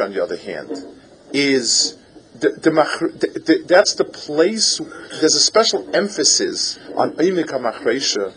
on 0.04 0.12
the 0.12 0.22
other 0.22 0.36
hand 0.36 0.84
is 1.32 1.96
the, 2.38 2.50
the, 2.50 2.70
the, 2.70 3.64
that's 3.66 3.94
the 3.94 4.04
place. 4.04 4.80
There's 5.20 5.34
a 5.34 5.40
special 5.40 5.88
emphasis 5.94 6.78
on 6.96 7.12
Imika 7.12 7.58
Machresha 7.60 8.32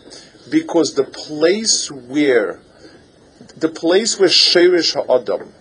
because 0.49 0.95
the 0.95 1.03
place 1.03 1.91
where 1.91 2.59
the 3.55 3.69
place 3.69 4.19
where 4.19 4.29
Sherish 4.29 4.93
Ha'adam 4.93 5.53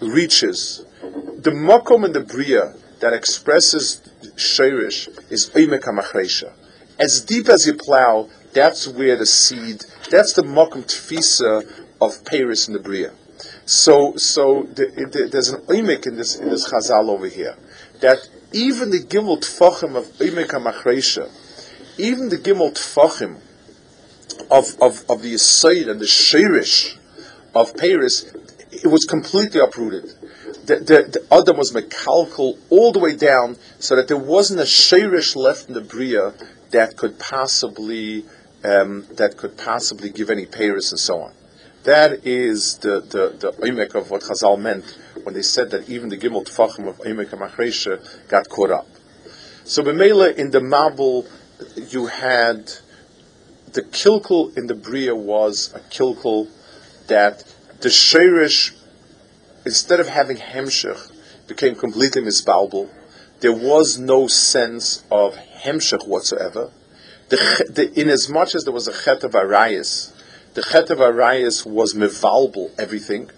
reaches, 0.00 0.84
the 1.02 1.50
makom 1.50 2.04
and 2.04 2.14
the 2.14 2.20
bria 2.20 2.74
that 3.00 3.12
expresses 3.12 4.00
Sherish 4.36 5.08
is 5.30 5.50
Imika 5.50 5.98
Machresha. 5.98 6.52
As 6.98 7.20
deep 7.20 7.48
as 7.48 7.66
you 7.66 7.74
plow, 7.74 8.28
that's 8.52 8.88
where 8.88 9.16
the 9.16 9.26
seed, 9.26 9.84
that's 10.10 10.32
the 10.32 10.42
makom 10.42 10.84
tfisa 10.84 11.84
of 12.00 12.24
Paris 12.24 12.68
in 12.68 12.74
the 12.74 12.80
bria. 12.80 13.12
So, 13.66 14.16
so 14.16 14.62
the, 14.62 14.86
the, 14.86 15.28
there's 15.30 15.50
an 15.50 15.60
oimik 15.62 16.06
in 16.06 16.16
this 16.16 16.36
in 16.36 16.48
this 16.48 16.70
chazal 16.72 17.10
over 17.10 17.26
here 17.26 17.56
that 18.00 18.28
even 18.52 18.90
the 18.90 19.00
gimel 19.00 19.38
tfachim 19.38 19.94
of 19.96 20.06
oimik 20.18 20.48
hamachreisha, 20.48 21.28
even 21.98 22.30
the 22.30 22.38
gimel 22.38 22.72
tfachim 22.72 23.40
of, 24.50 24.76
of, 24.80 25.04
of 25.10 25.22
the 25.22 25.34
Yisayid 25.34 25.90
and 25.90 26.00
the 26.00 26.06
Shirish 26.06 26.96
of 27.54 27.76
Paris, 27.76 28.32
it 28.70 28.86
was 28.86 29.04
completely 29.04 29.60
uprooted. 29.60 30.04
The, 30.66 30.76
the, 30.76 31.20
the 31.20 31.26
Adam 31.30 31.56
was 31.56 31.72
mechalkal 31.72 32.58
all 32.70 32.92
the 32.92 32.98
way 32.98 33.14
down, 33.14 33.56
so 33.78 33.96
that 33.96 34.08
there 34.08 34.16
wasn't 34.16 34.60
a 34.60 34.64
Shirish 34.64 35.36
left 35.36 35.68
in 35.68 35.74
the 35.74 35.80
Bria 35.80 36.34
that 36.70 36.96
could 36.96 37.18
possibly 37.18 38.24
um, 38.64 39.06
that 39.12 39.36
could 39.36 39.56
possibly 39.56 40.10
give 40.10 40.30
any 40.30 40.46
payers 40.46 40.90
and 40.92 40.98
so 40.98 41.20
on. 41.20 41.32
That 41.84 42.26
is 42.26 42.78
the 42.78 43.00
the 43.00 43.36
the 43.38 43.52
oimek 43.62 43.94
of 43.94 44.10
what 44.10 44.22
Chazal 44.22 44.60
meant 44.60 44.84
when 45.22 45.34
they 45.34 45.42
said 45.42 45.70
that 45.70 45.88
even 45.88 46.08
the 46.08 46.16
Gimel 46.16 46.44
Tfachim 46.44 46.88
of 46.88 46.98
oimek 46.98 47.30
Machresha 47.30 48.28
got 48.28 48.48
caught 48.48 48.70
up. 48.70 48.88
So 49.64 49.82
Bemela 49.82 50.34
in 50.34 50.50
the 50.50 50.60
Mabul, 50.60 51.28
you 51.92 52.06
had 52.06 52.72
the 53.72 53.82
kilkul 53.82 54.56
in 54.56 54.66
the 54.66 54.74
Bria 54.74 55.14
was 55.14 55.72
a 55.74 55.80
kilkul 55.80 56.48
that 57.08 57.44
the 57.80 57.90
Sherish, 57.90 58.72
instead 59.64 60.00
of 60.00 60.08
having 60.08 60.38
Hemshech, 60.38 61.12
became 61.46 61.74
completely 61.74 62.22
misbalbal. 62.22 62.88
There 63.40 63.52
was 63.52 63.98
no 63.98 64.26
sense 64.28 65.04
of 65.10 65.36
Hemshech 65.56 66.06
whatsoever. 66.06 66.70
The, 67.28 67.36
the, 67.68 68.00
in 68.00 68.08
as 68.08 68.28
much 68.28 68.54
as 68.54 68.64
there 68.64 68.72
was 68.72 68.86
a 68.86 68.92
Chet 68.92 69.24
of 69.24 69.34
Arias, 69.34 70.12
the 70.54 70.62
Chet 70.62 70.90
of 70.90 71.00
Arias 71.00 71.66
was 71.66 71.94
mevalbal 71.94 72.70
everything, 72.78 73.30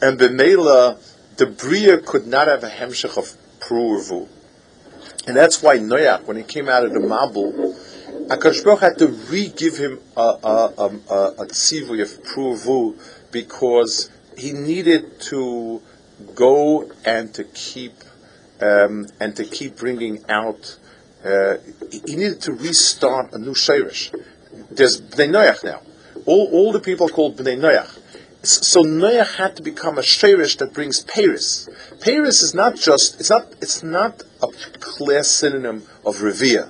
and 0.00 0.18
Mela, 0.18 0.98
the 1.36 1.46
Bria 1.46 1.98
could 1.98 2.26
not 2.26 2.46
have 2.46 2.62
a 2.62 2.68
hemshech 2.68 3.16
of 3.18 3.36
Pru'urvu. 3.60 4.28
And 5.26 5.36
that's 5.36 5.62
why 5.62 5.78
Noach, 5.78 6.24
when 6.24 6.36
he 6.36 6.42
came 6.42 6.68
out 6.68 6.84
of 6.84 6.92
the 6.92 7.00
Mabul, 7.00 7.76
Akash 8.28 8.80
had 8.80 8.98
to 8.98 9.08
re-give 9.08 9.76
him 9.76 10.00
a, 10.16 10.20
a, 10.20 10.72
a, 10.78 10.86
a, 11.10 11.26
a 11.42 11.46
tzivui 11.46 12.02
of 12.02 12.22
Pru'urvu 12.22 12.98
because 13.32 14.10
he 14.36 14.52
needed 14.52 15.20
to 15.20 15.82
go 16.34 16.90
and 17.04 17.34
to 17.34 17.44
keep 17.44 17.92
um, 18.60 19.06
and 19.20 19.36
to 19.36 19.44
keep 19.44 19.76
bringing 19.76 20.24
out. 20.28 20.78
Uh, 21.24 21.56
he 21.90 22.14
needed 22.14 22.40
to 22.40 22.52
restart 22.52 23.32
a 23.32 23.38
new 23.38 23.52
shirish 23.52 24.14
there's 24.70 25.00
Bnei 25.00 25.30
Noach 25.30 25.64
now. 25.64 25.80
All, 26.26 26.48
all 26.52 26.72
the 26.72 26.80
people 26.80 27.06
are 27.06 27.10
called 27.10 27.36
Bnei 27.36 27.58
Noach. 27.58 27.98
So 28.42 28.82
Noach 28.82 29.36
had 29.36 29.56
to 29.56 29.62
become 29.62 29.98
a 29.98 30.02
sherish 30.02 30.56
that 30.58 30.72
brings 30.72 31.02
Paris. 31.02 31.68
Paris 32.00 32.42
is 32.42 32.54
not 32.54 32.76
just, 32.76 33.20
it's 33.20 33.30
not, 33.30 33.52
it's 33.60 33.82
not 33.82 34.22
a 34.42 34.46
clear 34.78 35.22
synonym 35.22 35.82
of 36.04 36.22
Revere. 36.22 36.68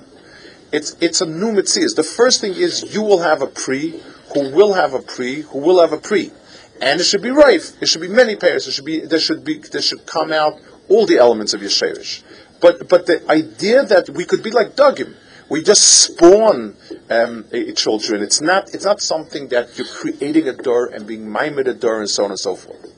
It's, 0.71 0.95
it's 1.01 1.21
a 1.21 1.25
new 1.25 1.51
mitzvah. 1.51 1.87
The 1.95 2.03
first 2.03 2.41
thing 2.41 2.53
is 2.53 2.93
you 2.93 3.01
will 3.01 3.21
have 3.21 3.41
a 3.41 3.47
pre, 3.47 4.01
who 4.33 4.49
will 4.51 4.73
have 4.73 4.93
a 4.93 4.99
pre, 4.99 5.41
who 5.41 5.59
will 5.59 5.79
have 5.79 5.93
a 5.93 5.97
pre. 5.97 6.31
And 6.81 7.01
it 7.01 7.03
should 7.03 7.21
be 7.21 7.31
rife. 7.31 7.81
It 7.81 7.87
should 7.87 8.01
be 8.01 8.07
many 8.07 8.35
pairs. 8.35 8.67
It 8.67 8.71
should 8.71 8.85
be, 8.85 9.01
there 9.01 9.19
should 9.19 9.43
be, 9.43 9.59
there 9.59 9.81
should 9.81 10.05
come 10.05 10.31
out 10.31 10.59
all 10.89 11.05
the 11.05 11.17
elements 11.17 11.53
of 11.53 11.61
your 11.61 11.69
sherish. 11.69 12.23
But, 12.61 12.89
but 12.89 13.05
the 13.05 13.29
idea 13.29 13.83
that 13.83 14.09
we 14.09 14.25
could 14.25 14.43
be 14.43 14.51
like 14.51 14.75
Dugim, 14.75 15.15
we 15.49 15.63
just 15.63 15.81
spawn 15.81 16.75
um, 17.09 17.45
children. 17.75 18.21
It's 18.21 18.41
not, 18.41 18.73
it's 18.73 18.85
not 18.85 19.01
something 19.01 19.47
that 19.49 19.77
you're 19.77 19.87
creating 19.87 20.47
a 20.47 20.53
door 20.53 20.87
and 20.87 21.07
being 21.07 21.25
mimed 21.25 21.67
a 21.67 21.73
door 21.73 21.99
and 21.99 22.09
so 22.09 22.25
on 22.25 22.31
and 22.31 22.39
so 22.39 22.55
forth. 22.55 22.93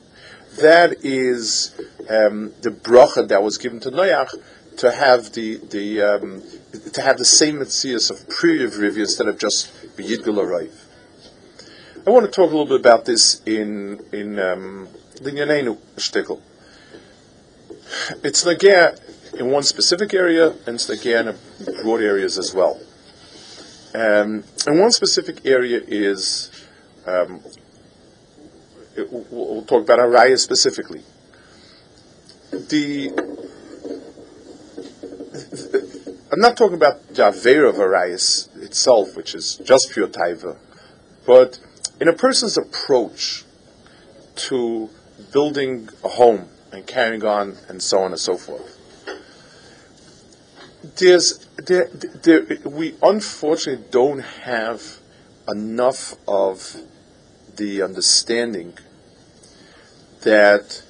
That 0.60 1.04
is 1.04 1.74
um, 2.10 2.54
the 2.62 2.72
bracha 2.72 3.28
that 3.30 3.42
was 3.42 3.58
given 3.58 3.80
to 3.82 3.92
Noach 3.92 4.30
to 4.78 4.92
have 4.92 5.32
the, 5.34 5.58
the 5.58 6.02
um, 6.02 6.44
to 6.94 7.02
have 7.02 7.18
the 7.18 7.26
same 7.26 7.56
mitzvahs 7.58 8.10
of 8.10 8.28
pre-Riv 8.28 8.98
instead 8.98 9.28
of 9.28 9.38
just 9.38 9.72
B'yidgul 9.96 10.38
Arayv. 10.44 10.74
I 12.06 12.10
want 12.10 12.26
to 12.26 12.32
talk 12.32 12.52
a 12.52 12.56
little 12.56 12.66
bit 12.66 12.80
about 12.80 13.06
this 13.06 13.42
in 13.46 14.04
in 14.12 14.40
um, 14.40 14.90
Linyanenu 15.16 15.78
Shtickle. 15.98 16.42
It's 18.24 18.46
Nagea 18.46 19.00
in 19.38 19.52
one 19.52 19.64
specific 19.64 20.14
area 20.14 20.52
and 20.66 20.76
it's 20.76 20.90
Nagea 20.90 21.36
in 21.68 21.84
broad 21.84 22.02
areas 22.02 22.38
as 22.38 22.54
well. 22.54 22.80
Um, 23.94 24.46
and 24.66 24.80
one 24.80 24.92
specific 24.92 25.46
area 25.46 25.82
is, 25.86 26.50
um, 27.06 27.42
it, 28.96 29.12
we'll, 29.12 29.64
talk 29.64 29.84
about 29.84 30.00
Araya 30.00 30.40
specifically. 30.40 31.02
The, 32.52 33.10
the, 35.30 36.18
I'm 36.32 36.40
not 36.40 36.56
talking 36.56 36.76
about 36.76 37.10
the 37.10 37.24
Avera 37.24 37.70
of 37.70 37.76
Arayas 37.76 38.56
itself, 38.64 39.18
which 39.18 39.36
is 39.36 39.58
just 39.58 39.92
pure 39.92 40.08
Taiva, 40.08 40.58
but 41.26 41.60
in 42.00 42.08
a 42.08 42.14
person's 42.14 42.58
approach 42.58 43.44
to 44.36 44.90
building 45.34 45.90
a 46.06 46.08
home 46.08 46.48
and 46.72 46.88
carrying 46.88 47.24
on 47.24 47.58
and 47.68 47.82
so 47.82 48.00
on 48.00 48.12
and 48.12 48.20
so 48.20 48.38
forth 48.38 48.78
there's 50.98 51.46
there, 51.58 51.90
there, 52.24 52.46
we 52.66 52.96
unfortunately 53.04 53.86
don't 53.92 54.20
have 54.20 55.00
enough 55.48 56.16
of 56.28 56.76
the 57.56 57.82
understanding 57.82 58.74
that 60.22 60.82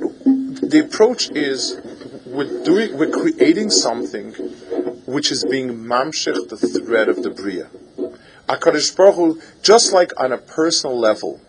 the 0.00 0.82
approach 0.84 1.30
is 1.30 1.80
we're 2.26 2.64
doing 2.64 2.96
we're 2.96 3.10
creating 3.10 3.70
something 3.70 4.32
which 5.06 5.30
is 5.30 5.44
being 5.44 5.68
mamshech 5.68 6.48
the 6.48 6.56
thread 6.56 7.08
of 7.08 7.22
the 7.22 7.30
bria. 7.30 7.68
Akadosh 8.48 8.96
Baruch 8.96 9.14
Hu, 9.14 9.40
just 9.62 9.92
like 9.92 10.12
on 10.20 10.32
a 10.32 10.38
personal 10.38 10.98
level, 10.98 11.40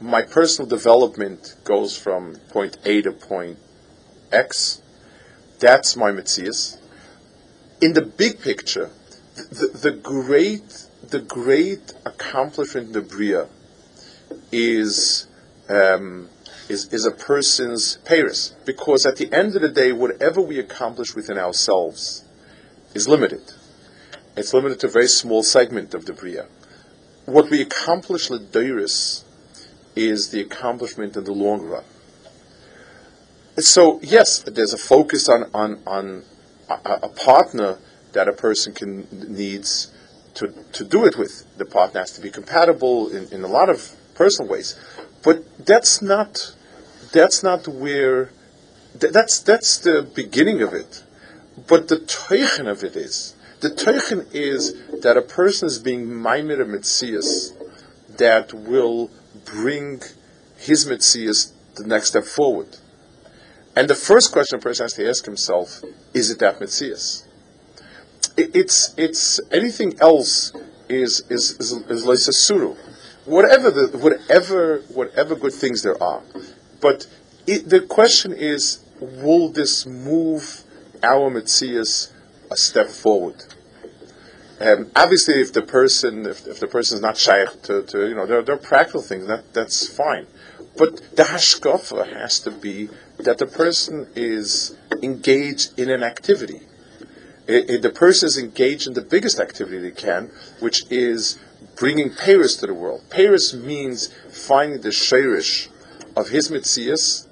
my 0.00 0.22
personal 0.22 0.68
development 0.68 1.56
goes 1.64 1.96
from 1.96 2.36
point 2.48 2.78
A 2.84 3.02
to 3.02 3.12
point 3.12 3.58
X. 4.32 4.80
That's 5.58 5.96
my 5.96 6.10
Metzias. 6.10 6.78
In 7.80 7.92
the 7.92 8.02
big 8.02 8.40
picture, 8.40 8.90
the, 9.34 9.68
the 9.82 9.90
great 9.90 10.86
the 11.08 11.20
great 11.20 11.92
accomplishment 12.06 12.88
in 12.88 12.92
the 12.92 13.00
Bria 13.00 13.48
is 14.52 15.26
um, 15.68 16.28
is, 16.68 16.92
is 16.92 17.04
a 17.04 17.10
person's 17.10 17.96
Paris. 18.04 18.54
Because 18.64 19.04
at 19.04 19.16
the 19.16 19.32
end 19.32 19.56
of 19.56 19.62
the 19.62 19.68
day, 19.68 19.92
whatever 19.92 20.40
we 20.40 20.58
accomplish 20.58 21.14
within 21.14 21.36
ourselves 21.36 22.24
is 22.94 23.08
limited. 23.08 23.52
It's 24.36 24.54
limited 24.54 24.80
to 24.80 24.86
a 24.86 24.90
very 24.90 25.08
small 25.08 25.42
segment 25.42 25.94
of 25.94 26.06
the 26.06 26.12
Bria. 26.12 26.46
What 27.26 27.50
we 27.50 27.60
accomplish 27.60 28.28
Lediris 28.28 29.24
is 30.08 30.30
the 30.30 30.40
accomplishment 30.40 31.16
in 31.16 31.24
the 31.24 31.32
long 31.32 31.62
run. 31.62 31.84
So 33.58 34.00
yes, 34.02 34.40
there's 34.40 34.72
a 34.72 34.78
focus 34.78 35.28
on 35.28 35.50
on, 35.54 35.80
on 35.86 36.24
a, 36.68 37.00
a 37.02 37.08
partner 37.08 37.78
that 38.12 38.28
a 38.28 38.32
person 38.32 38.72
can 38.72 39.06
needs 39.12 39.92
to, 40.34 40.48
to 40.72 40.84
do 40.84 41.04
it 41.04 41.16
with. 41.16 41.44
The 41.58 41.64
partner 41.64 42.00
has 42.00 42.12
to 42.12 42.20
be 42.20 42.30
compatible 42.30 43.08
in, 43.08 43.28
in 43.32 43.42
a 43.42 43.48
lot 43.48 43.68
of 43.68 43.94
personal 44.14 44.50
ways. 44.50 44.78
But 45.22 45.66
that's 45.66 46.00
not 46.00 46.54
that's 47.12 47.42
not 47.42 47.68
where 47.68 48.30
th- 48.98 49.12
that's 49.12 49.40
that's 49.40 49.78
the 49.78 50.02
beginning 50.02 50.62
of 50.62 50.72
it. 50.72 51.04
But 51.66 51.88
the 51.88 51.96
teichen 51.96 52.66
of 52.70 52.82
it 52.82 52.96
is 52.96 53.34
the 53.60 53.70
teichen 53.70 54.26
is 54.32 54.74
that 55.02 55.16
a 55.16 55.22
person 55.22 55.66
is 55.66 55.78
being 55.78 56.22
maimed 56.22 56.52
a 56.52 56.64
mitzias 56.64 57.52
that 58.16 58.54
will 58.54 59.10
bring 59.44 60.02
his 60.56 60.86
mitzias 60.86 61.52
the 61.76 61.86
next 61.86 62.08
step 62.08 62.24
forward. 62.24 62.76
And 63.76 63.88
the 63.88 63.94
first 63.94 64.32
question 64.32 64.58
a 64.58 64.62
person 64.62 64.84
has 64.84 64.92
to 64.94 65.08
ask 65.08 65.24
himself 65.24 65.82
is 66.12 66.30
it 66.30 66.38
that 66.40 66.58
mitzias? 66.58 67.26
It, 68.36 68.54
it's 68.54 68.94
it's 68.96 69.40
anything 69.50 69.94
else 70.00 70.52
is 70.88 71.22
is 71.30 71.52
is, 71.60 71.72
is, 71.88 72.28
is 72.28 72.38
suru. 72.38 72.76
Whatever 73.24 73.70
the 73.70 73.98
whatever 73.98 74.80
whatever 74.88 75.34
good 75.36 75.52
things 75.52 75.82
there 75.82 76.00
are, 76.02 76.22
but 76.80 77.06
it, 77.46 77.68
the 77.68 77.80
question 77.80 78.32
is, 78.32 78.80
will 79.00 79.48
this 79.48 79.86
move 79.86 80.62
our 81.02 81.30
Metzias 81.30 82.12
a 82.50 82.56
step 82.56 82.88
forward? 82.88 83.36
Um, 84.60 84.90
obviously, 84.94 85.40
if 85.40 85.54
the 85.54 85.62
person, 85.62 86.26
if, 86.26 86.46
if 86.46 86.60
the 86.60 86.66
person 86.66 86.96
is 86.96 87.02
not 87.02 87.16
shy 87.16 87.46
to, 87.46 87.82
to, 87.82 88.08
you 88.08 88.14
know, 88.14 88.26
there, 88.26 88.42
there 88.42 88.56
are 88.56 88.58
practical 88.58 89.00
things 89.00 89.26
that 89.26 89.54
that's 89.54 89.88
fine, 89.88 90.26
but 90.76 91.16
the 91.16 91.22
hashkafa 91.22 92.12
has 92.12 92.40
to 92.40 92.50
be 92.50 92.90
that 93.18 93.38
the 93.38 93.46
person 93.46 94.06
is 94.14 94.76
engaged 95.02 95.78
in 95.78 95.88
an 95.88 96.02
activity. 96.02 96.60
It, 97.46 97.70
it, 97.70 97.82
the 97.82 97.90
person 97.90 98.26
is 98.26 98.36
engaged 98.36 98.86
in 98.86 98.92
the 98.92 99.00
biggest 99.00 99.40
activity 99.40 99.78
they 99.78 99.90
can, 99.92 100.30
which 100.60 100.84
is 100.90 101.38
bringing 101.76 102.14
Paris 102.14 102.56
to 102.56 102.66
the 102.66 102.74
world. 102.74 103.02
Paris 103.08 103.54
means 103.54 104.08
finding 104.30 104.82
the 104.82 104.90
shirish 104.90 105.68
of 106.14 106.28
his 106.28 106.50
mitzias 106.50 107.26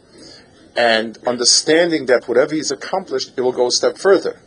and 0.74 1.18
understanding 1.26 2.06
that 2.06 2.26
whatever 2.26 2.54
he's 2.54 2.70
accomplished, 2.70 3.32
it 3.36 3.42
will 3.42 3.52
go 3.52 3.66
a 3.66 3.70
step 3.70 3.98
further. 3.98 4.40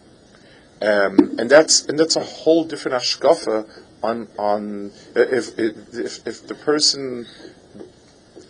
Um, 0.81 1.35
and 1.37 1.49
that's 1.49 1.85
and 1.85 1.99
that's 1.99 2.15
a 2.15 2.23
whole 2.23 2.63
different 2.63 2.97
ashkafa 2.97 3.69
on 4.01 4.27
on 4.39 4.91
if 5.15 5.59
if, 5.59 6.27
if 6.27 6.47
the 6.47 6.55
person 6.55 7.27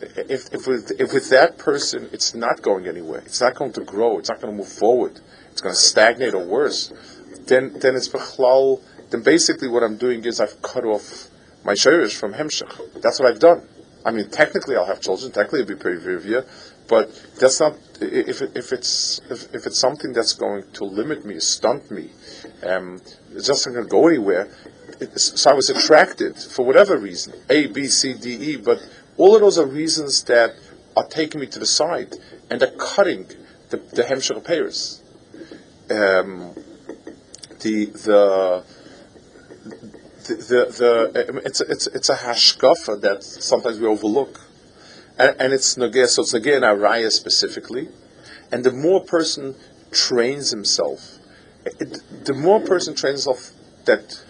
if 0.01 0.53
if 0.53 0.67
with, 0.67 0.91
if 0.99 1.13
with 1.13 1.29
that 1.29 1.57
person 1.57 2.09
it's 2.13 2.33
not 2.33 2.61
going 2.61 2.87
anywhere, 2.87 3.21
it's 3.25 3.41
not 3.41 3.55
going 3.55 3.73
to 3.73 3.83
grow, 3.83 4.17
it's 4.17 4.29
not 4.29 4.39
going 4.41 4.53
to 4.53 4.57
move 4.57 4.71
forward, 4.71 5.19
it's 5.51 5.61
going 5.61 5.75
to 5.75 5.79
stagnate 5.79 6.33
or 6.33 6.43
worse, 6.45 6.93
then 7.47 7.73
then 7.79 7.95
it's 7.95 8.07
bechlal. 8.07 8.81
Then 9.09 9.23
basically 9.23 9.67
what 9.67 9.83
I'm 9.83 9.97
doing 9.97 10.23
is 10.23 10.39
I've 10.39 10.61
cut 10.61 10.85
off 10.85 11.27
my 11.65 11.73
shirish 11.73 12.15
from 12.15 12.33
hemshech. 12.33 13.01
That's 13.01 13.19
what 13.19 13.29
I've 13.29 13.39
done. 13.39 13.67
I 14.05 14.11
mean, 14.11 14.29
technically 14.29 14.77
I'll 14.77 14.85
have 14.85 15.01
children. 15.01 15.31
Technically 15.31 15.61
it'll 15.61 15.75
be 15.75 15.83
perivia, 15.83 16.47
but 16.87 17.11
that's 17.39 17.59
not 17.59 17.77
if, 17.99 18.41
if 18.41 18.71
it's 18.71 19.21
if, 19.29 19.53
if, 19.53 19.65
it's 19.67 19.77
something 19.77 20.13
that's 20.13 20.33
going 20.33 20.63
to 20.73 20.85
limit 20.85 21.25
me, 21.25 21.39
stunt 21.39 21.91
me, 21.91 22.09
um, 22.63 23.01
it's 23.33 23.47
just 23.47 23.63
to 23.63 23.83
go 23.83 24.07
anywhere. 24.07 24.49
so 25.15 25.51
I 25.51 25.53
was 25.53 25.69
attracted 25.69 26.37
for 26.37 26.65
whatever 26.65 26.97
reason, 26.97 27.33
A, 27.49 27.67
B, 27.67 27.87
C, 27.87 28.13
D, 28.13 28.53
E, 28.53 28.55
but 28.57 28.79
all 29.17 29.35
of 29.35 29.41
those 29.41 29.57
are 29.57 29.65
reasons 29.65 30.23
that 30.25 30.53
are 30.95 31.07
taking 31.07 31.41
me 31.41 31.47
to 31.47 31.59
the 31.59 31.65
side 31.65 32.15
and 32.49 32.61
are 32.61 32.71
cutting 32.77 33.27
the, 33.69 33.77
the 33.77 34.03
Hemshech 34.03 34.43
Paris. 34.43 35.01
Um, 35.89 36.53
the 37.61 37.85
the 37.85 38.63
the, 40.27 40.35
the, 40.35 41.11
the, 41.13 41.41
it's 41.45 41.61
it's 41.61 41.87
it's 41.87 42.09
a 42.09 42.15
hashkafa 42.15 43.01
that 43.01 43.23
sometimes 43.23 43.79
we 43.79 43.87
overlook 43.87 44.39
and, 45.17 45.35
and 45.39 45.53
it's 45.53 45.75
nogea, 45.75 46.07
so 46.07 46.23
it's 46.23 46.33
nogea 46.33 46.57
in 46.57 46.63
araya 46.63 47.11
specifically. 47.11 47.89
And 48.51 48.63
the 48.63 48.71
more 48.71 49.03
person 49.03 49.55
trains 49.91 50.51
himself, 50.51 51.17
it, 51.65 52.25
the 52.25 52.33
more 52.33 52.61
a 52.61 52.65
person 52.65 52.95
trains 52.95 53.25
himself 53.25 53.51
that 53.85 54.23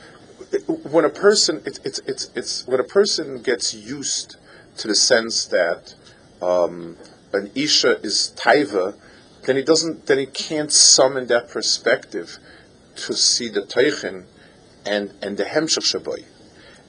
when 0.92 1.06
a 1.06 1.10
person 1.10 1.62
it, 1.66 1.80
it's 1.84 2.00
it's 2.00 2.30
it's 2.36 2.68
when 2.68 2.80
a 2.80 2.84
person 2.84 3.42
gets 3.42 3.74
used 3.74 4.38
to 4.78 4.88
the 4.88 4.96
sense 4.96 5.46
that 5.46 5.96
um, 6.42 6.98
an 7.34 7.52
isha 7.56 8.00
is 8.02 8.34
taiva, 8.36 8.96
then 9.46 9.56
he 9.56 9.64
doesn't 9.64 10.08
then 10.08 10.18
he 10.18 10.26
can't 10.26 10.72
summon 10.72 11.28
that 11.28 11.50
perspective 11.50 12.38
to 12.96 13.14
see 13.14 13.50
the 13.50 13.62
teichin 13.62 14.26
and 14.86 15.14
and 15.22 15.38
the 15.38 15.46
hemshach 15.46 15.96
shaboy. 15.96 16.26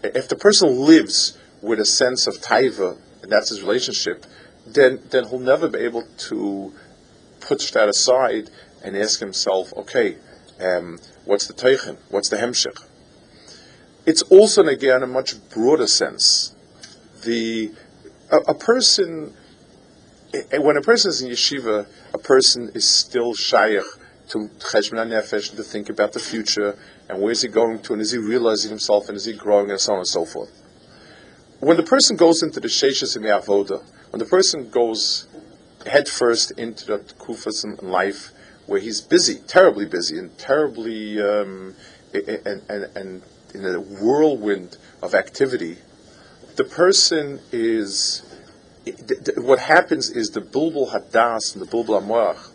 If 0.03 0.29
the 0.29 0.37
person 0.37 0.81
lives 0.81 1.39
with 1.61 1.79
a 1.79 1.85
sense 1.85 2.27
of 2.27 2.39
taiva 2.39 2.99
and 3.23 3.31
that's 3.31 3.51
his 3.51 3.63
relationship, 3.63 4.27
then 4.67 5.01
then 5.11 5.29
he'll 5.29 5.39
never 5.39 5.69
be 5.69 5.79
able 5.81 6.05
to 6.29 6.73
put 7.41 7.61
that 7.75 7.89
aside 7.89 8.51
and 8.85 8.97
ask 8.97 9.21
himself, 9.21 9.73
okay, 9.77 10.17
um, 10.63 10.99
what's 11.25 11.47
the 11.47 11.55
teichen? 11.55 11.99
What's 12.11 12.29
the 12.29 12.37
hemshich? 12.37 12.83
It's 14.07 14.23
also 14.23 14.65
again 14.67 14.97
in 14.99 15.03
a 15.05 15.07
much 15.07 15.35
broader 15.51 15.87
sense. 15.87 16.55
The 17.25 17.73
a, 18.31 18.39
a 18.39 18.55
person 18.55 19.35
when 20.59 20.77
a 20.77 20.81
person 20.81 21.11
is 21.11 21.21
in 21.23 21.31
yeshiva, 21.31 21.87
a 22.15 22.19
person 22.19 22.71
is 22.75 22.89
still 22.89 23.35
shaykh 23.35 23.83
to 24.29 24.49
cheshbon 24.59 25.09
nefesh 25.09 25.55
to 25.55 25.63
think 25.63 25.89
about 25.91 26.13
the 26.13 26.19
future 26.19 26.79
and 27.09 27.21
where 27.21 27.33
is 27.33 27.43
he 27.43 27.49
going 27.49 27.81
to 27.81 27.93
and 27.93 28.01
is 28.01 28.13
he 28.13 28.19
realizing 28.19 28.71
himself 28.71 29.09
and 29.09 29.17
is 29.17 29.27
he 29.27 29.33
growing 29.33 29.71
and 29.71 29.81
so 29.81 29.93
on 29.93 29.99
and 29.99 30.07
so 30.07 30.25
forth 30.25 30.51
when 31.61 31.77
the 31.77 31.83
person 31.83 32.17
goes 32.17 32.43
into 32.43 32.59
the 32.59 32.67
sheishes 32.67 33.15
in 33.15 33.23
the 33.23 33.29
avoda, 33.29 33.85
when 34.11 34.19
the 34.19 34.25
person 34.25 34.69
goes 34.69 35.29
headfirst 35.87 36.51
into 36.53 36.87
the 36.87 36.99
kufas 36.99 37.65
in 37.65 37.77
life 37.89 38.33
where 38.73 38.81
he's 38.81 39.03
busy, 39.03 39.35
terribly 39.47 39.85
busy, 39.85 40.19
and 40.19 40.37
terribly 40.39 41.21
um, 41.21 41.75
and, 42.15 42.63
and, 42.71 42.97
and 42.97 43.23
in 43.53 43.67
a 43.67 43.79
whirlwind 43.79 44.79
of 45.03 45.15
activity, 45.15 45.77
the 46.57 46.65
person 46.65 47.39
is 47.53 48.23
what 49.37 49.59
happens 49.59 50.09
is 50.09 50.31
the 50.31 50.41
bulbul 50.41 50.91
hadas 50.91 51.55
and 51.55 51.61
the 51.61 51.71
bulbul 51.71 52.01
amoach 52.01 52.51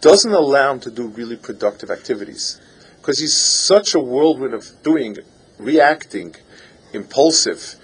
doesn't 0.00 0.32
allow 0.32 0.72
him 0.72 0.80
to 0.80 0.90
do 0.90 1.06
really 1.08 1.36
productive 1.36 1.90
activities 1.90 2.58
because 2.96 3.18
he's 3.18 3.36
such 3.36 3.94
a 3.94 4.00
whirlwind 4.00 4.54
of 4.54 4.64
doing, 4.82 5.18
reacting, 5.58 6.34
impulsive, 6.94 7.76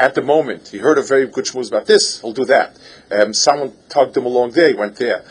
at 0.00 0.14
the 0.14 0.22
moment. 0.22 0.68
He 0.68 0.78
heard 0.78 0.96
a 0.96 1.02
very 1.02 1.26
good 1.26 1.44
shmuz 1.44 1.68
about 1.68 1.86
this, 1.86 2.20
he'll 2.22 2.32
do 2.32 2.46
that. 2.46 2.78
Um, 3.10 3.34
someone 3.34 3.74
tugged 3.88 4.16
him 4.16 4.24
along 4.24 4.52
there, 4.52 4.68
he 4.68 4.74
went 4.74 4.96
there. 4.96 5.24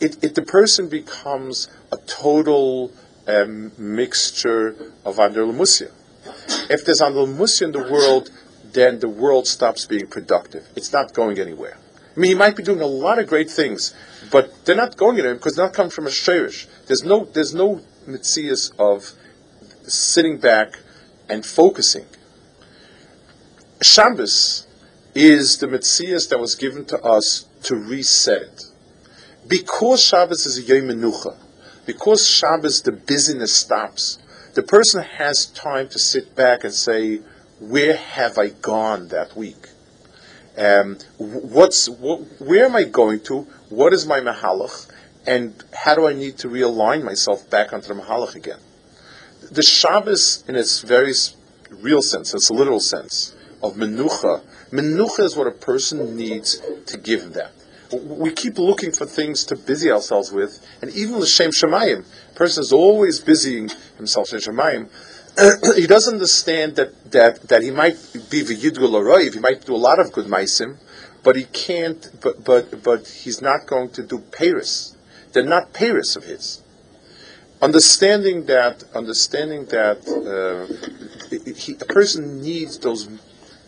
It, 0.00 0.24
it, 0.24 0.34
the 0.34 0.42
person 0.42 0.88
becomes 0.88 1.68
a 1.92 1.96
total 1.96 2.92
um, 3.26 3.72
mixture 3.78 4.92
of 5.04 5.16
Andrelamusia. 5.16 5.90
If 6.68 6.84
there's 6.84 7.00
Andrelamusia 7.00 7.62
in 7.62 7.72
the 7.72 7.82
world, 7.90 8.30
then 8.72 8.98
the 8.98 9.08
world 9.08 9.46
stops 9.46 9.86
being 9.86 10.06
productive. 10.06 10.66
It's 10.76 10.92
not 10.92 11.12
going 11.12 11.38
anywhere. 11.38 11.78
I 12.16 12.20
mean, 12.20 12.30
he 12.30 12.34
might 12.34 12.56
be 12.56 12.62
doing 12.62 12.80
a 12.80 12.86
lot 12.86 13.18
of 13.18 13.26
great 13.26 13.50
things, 13.50 13.94
but 14.30 14.64
they're 14.64 14.76
not 14.76 14.96
going 14.96 15.18
anywhere 15.18 15.34
because 15.34 15.56
they're 15.56 15.66
not 15.66 15.74
coming 15.74 15.90
from 15.90 16.06
a 16.06 16.10
sherish. 16.10 16.66
There's 16.86 17.04
no, 17.04 17.24
there's 17.26 17.54
no 17.54 17.82
mitzias 18.06 18.72
of 18.78 19.12
sitting 19.86 20.38
back 20.38 20.80
and 21.28 21.44
focusing. 21.44 22.06
Shabbos 23.82 24.66
is 25.14 25.58
the 25.58 25.66
Metzias 25.66 26.28
that 26.30 26.38
was 26.38 26.54
given 26.54 26.84
to 26.86 27.02
us 27.02 27.46
to 27.64 27.76
reset 27.76 28.42
it. 28.42 28.64
Because 29.46 30.02
Shabbos 30.02 30.46
is 30.46 30.58
a 30.58 30.62
Yom 30.62 30.88
Menucha, 30.88 31.36
because 31.84 32.28
Shabbos 32.28 32.82
the 32.82 32.92
busyness 32.92 33.54
stops, 33.54 34.18
the 34.54 34.62
person 34.62 35.02
has 35.02 35.46
time 35.46 35.88
to 35.88 35.98
sit 35.98 36.34
back 36.34 36.64
and 36.64 36.72
say, 36.72 37.20
where 37.60 37.96
have 37.96 38.38
I 38.38 38.48
gone 38.48 39.08
that 39.08 39.36
week? 39.36 39.68
Um, 40.58 40.98
what's 41.18 41.88
what, 41.88 42.20
where 42.40 42.64
am 42.64 42.74
I 42.74 42.84
going 42.84 43.20
to? 43.24 43.46
What 43.68 43.92
is 43.92 44.06
my 44.06 44.20
mahalach? 44.20 44.90
And 45.26 45.62
how 45.74 45.94
do 45.94 46.06
I 46.06 46.14
need 46.14 46.38
to 46.38 46.48
realign 46.48 47.04
myself 47.04 47.48
back 47.50 47.72
onto 47.72 47.88
the 47.88 47.94
mahalach 48.00 48.34
again? 48.34 48.60
The 49.50 49.62
Shabbos, 49.62 50.44
in 50.48 50.56
its 50.56 50.80
very 50.80 51.12
real 51.70 52.00
sense, 52.00 52.32
its 52.32 52.50
literal 52.50 52.80
sense 52.80 53.34
of 53.62 53.74
menucha, 53.74 54.42
menucha 54.70 55.20
is 55.20 55.36
what 55.36 55.46
a 55.46 55.50
person 55.50 56.16
needs 56.16 56.60
to 56.86 56.96
give 56.96 57.34
that. 57.34 57.52
We 57.92 58.32
keep 58.32 58.58
looking 58.58 58.92
for 58.92 59.06
things 59.06 59.44
to 59.44 59.56
busy 59.56 59.90
ourselves 59.90 60.32
with, 60.32 60.64
and 60.82 60.90
even 60.92 61.20
the 61.20 61.26
Shem 61.26 61.50
Shemayim, 61.50 62.04
person 62.34 62.62
is 62.62 62.72
always 62.72 63.20
busying 63.20 63.70
himself 63.96 64.32
in 64.32 64.40
Shemayim. 64.40 64.88
he 65.76 65.86
doesn't 65.86 66.14
understand 66.14 66.76
that, 66.76 67.12
that, 67.12 67.42
that 67.48 67.62
he 67.62 67.70
might 67.70 67.96
be 68.30 68.42
v'yidgul 68.42 68.90
aroiv, 68.90 69.34
he 69.34 69.40
might 69.40 69.64
do 69.64 69.74
a 69.74 69.76
lot 69.76 69.98
of 69.98 70.12
good 70.12 70.26
maisim, 70.26 70.78
but 71.22 71.36
he 71.36 71.44
can't, 71.44 72.10
but, 72.20 72.44
but, 72.44 72.82
but 72.82 73.06
he's 73.08 73.42
not 73.42 73.66
going 73.66 73.90
to 73.90 74.02
do 74.02 74.18
Paris. 74.18 74.96
They're 75.32 75.44
not 75.44 75.72
Paris 75.72 76.16
of 76.16 76.24
his. 76.24 76.62
Understanding 77.60 78.46
that, 78.46 78.84
understanding 78.94 79.66
that 79.66 80.06
uh, 80.06 80.72
he, 81.54 81.72
a 81.72 81.84
person 81.84 82.40
needs 82.42 82.78
those 82.78 83.08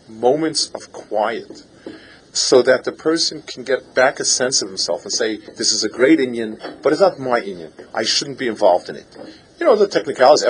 moments 0.08 0.70
of 0.70 0.92
quiet 0.92 1.64
so 2.32 2.62
that 2.62 2.84
the 2.84 2.92
person 2.92 3.42
can 3.42 3.64
get 3.64 3.94
back 3.94 4.20
a 4.20 4.24
sense 4.24 4.62
of 4.62 4.68
himself 4.68 5.02
and 5.02 5.12
say, 5.12 5.36
this 5.36 5.72
is 5.72 5.84
a 5.84 5.88
great 5.88 6.18
inyan, 6.18 6.82
but 6.82 6.92
it's 6.92 7.00
not 7.00 7.18
my 7.18 7.40
inyan. 7.40 7.72
I 7.94 8.02
shouldn't 8.02 8.38
be 8.38 8.48
involved 8.48 8.88
in 8.88 8.96
it. 8.96 9.06
You 9.58 9.66
know, 9.66 9.74
the 9.74 9.88
technicalities, 9.88 10.44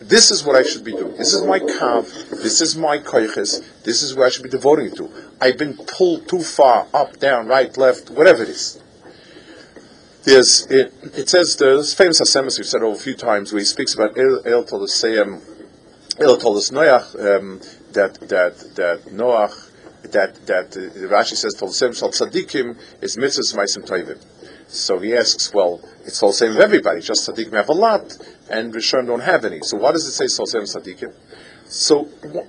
this 0.00 0.30
is 0.30 0.44
what 0.44 0.56
I 0.56 0.62
should 0.62 0.84
be 0.84 0.92
doing. 0.92 1.16
This 1.16 1.34
is 1.34 1.42
my 1.42 1.58
kav, 1.58 2.30
this 2.30 2.60
is 2.60 2.76
my 2.76 2.98
koiches, 2.98 3.62
this 3.84 4.02
is 4.02 4.14
where 4.14 4.26
I 4.26 4.30
should 4.30 4.42
be 4.42 4.48
devoting 4.48 4.86
it 4.86 4.96
to. 4.96 5.10
I've 5.40 5.58
been 5.58 5.76
pulled 5.76 6.28
too 6.28 6.42
far, 6.42 6.86
up, 6.94 7.18
down, 7.18 7.46
right, 7.46 7.76
left, 7.76 8.10
whatever 8.10 8.42
it 8.42 8.48
is. 8.48 8.82
There's, 10.24 10.66
it, 10.70 10.92
it 11.14 11.28
says, 11.28 11.56
there's 11.56 11.92
famous 11.92 12.20
Hasemis 12.20 12.58
we've 12.58 12.66
said 12.66 12.82
over 12.82 12.96
a 12.96 12.98
few 12.98 13.14
times, 13.14 13.52
where 13.52 13.60
he 13.60 13.66
speaks 13.66 13.94
about 13.94 14.16
El, 14.18 14.40
El 14.46 14.52
El 14.54 14.64
told 14.64 14.82
us 14.84 16.70
Noach, 16.70 17.14
um, 17.14 17.60
that, 17.92 18.18
that, 18.28 18.58
that 18.76 19.02
Noach, 19.12 19.63
that, 20.14 20.46
that 20.46 20.70
Rashi 20.70 21.36
says, 21.36 21.54
Tol 21.54 21.68
Sem 21.68 21.92
Shal 21.92 22.10
Tzadikim 22.10 22.76
is 23.02 23.16
mitzvahs 23.16 23.54
maisim 23.54 23.86
toivim. 23.86 24.18
So 24.68 24.98
he 24.98 25.14
asks, 25.14 25.52
well, 25.52 25.80
it's 26.04 26.22
all 26.22 26.32
same 26.32 26.50
with 26.50 26.60
everybody. 26.60 27.00
Just 27.00 27.28
tzaddikim 27.28 27.52
have 27.52 27.68
a 27.68 27.72
lot, 27.72 28.16
and 28.50 28.74
Rishon 28.74 29.06
don't 29.06 29.20
have 29.20 29.44
any. 29.44 29.60
So 29.60 29.76
why 29.76 29.92
does 29.92 30.06
it 30.06 30.12
say 30.12 30.26
sol 30.26 30.46
same 30.46 30.62
tzaddikim? 30.62 31.14
So, 31.66 32.08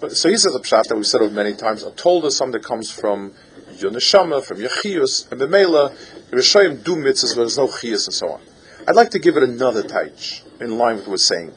so 0.09 0.29
he 0.29 0.37
says 0.37 0.55
a 0.55 0.59
pshat 0.59 0.87
that 0.87 0.95
we've 0.95 1.05
said 1.05 1.31
many 1.33 1.53
times. 1.53 1.83
A 1.83 1.91
told 1.91 2.25
us 2.25 2.37
something 2.37 2.61
that 2.61 2.67
comes 2.67 2.91
from 2.91 3.33
your 3.77 3.91
from 3.91 4.59
your 4.59 4.69
and 4.69 5.41
b'meila, 5.41 5.93
Rishayim 6.31 6.83
do 6.83 6.95
mitzvahs, 6.95 7.35
but 7.35 7.41
there's 7.41 7.57
no 7.57 7.67
chiyus 7.67 8.07
and 8.07 8.13
so 8.13 8.29
on. 8.29 8.41
I'd 8.87 8.95
like 8.95 9.11
to 9.11 9.19
give 9.19 9.37
it 9.37 9.43
another 9.43 9.83
taich, 9.83 10.43
in 10.61 10.77
line 10.77 10.95
with 10.95 11.05
what 11.05 11.11
we're 11.11 11.17
saying. 11.17 11.53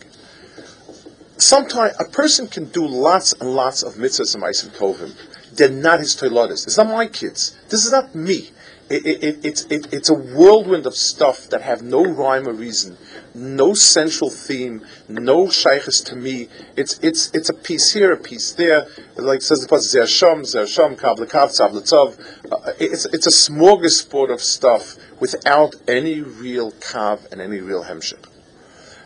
Sometimes 1.36 1.94
a 2.00 2.04
person 2.04 2.48
can 2.48 2.66
do 2.66 2.86
lots 2.86 3.32
and 3.34 3.54
lots 3.54 3.82
of 3.82 3.94
mitzvahs 3.94 4.34
and 4.34 4.42
ma'asim 4.42 4.76
tovim. 4.76 5.14
They're 5.58 5.68
not 5.68 5.98
his 5.98 6.14
toilotis. 6.16 6.66
It's 6.66 6.76
not 6.76 6.86
my 6.86 7.06
kids. 7.06 7.56
This 7.68 7.84
is 7.84 7.90
not 7.90 8.14
me. 8.14 8.50
It, 8.88 9.04
it, 9.04 9.44
it's, 9.44 9.64
it, 9.64 9.92
it's 9.92 10.08
a 10.08 10.14
whirlwind 10.14 10.86
of 10.86 10.94
stuff 10.94 11.50
that 11.50 11.60
have 11.60 11.82
no 11.82 12.02
rhyme 12.02 12.48
or 12.48 12.54
reason, 12.54 12.96
no 13.34 13.74
central 13.74 14.30
theme, 14.30 14.86
no 15.08 15.50
shaykhs 15.50 16.00
to 16.02 16.16
me. 16.16 16.48
It's, 16.74 16.98
it's, 17.00 17.30
it's 17.34 17.50
a 17.50 17.54
piece 17.54 17.92
here, 17.92 18.12
a 18.12 18.16
piece 18.16 18.52
there. 18.52 18.86
Like 19.16 19.42
says 19.42 19.60
the 19.60 19.68
pasuk, 19.68 20.04
Zersham, 20.04 20.40
Zersham, 20.40 20.96
Kav 20.96 21.18
Lekav, 21.18 21.48
Tzav 21.48 21.72
Letzav. 21.72 22.18
Uh, 22.50 22.72
it's, 22.78 23.04
it's 23.06 23.26
a 23.26 23.30
smorgasbord 23.50 24.32
of 24.32 24.40
stuff 24.40 24.96
without 25.20 25.74
any 25.86 26.22
real 26.22 26.70
kav 26.72 27.30
and 27.30 27.42
any 27.42 27.60
real 27.60 27.84
hemshech. 27.84 28.24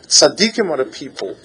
Tzaddikim 0.03 0.69
are 0.69 0.77
the 0.77 0.85
people 0.85 1.35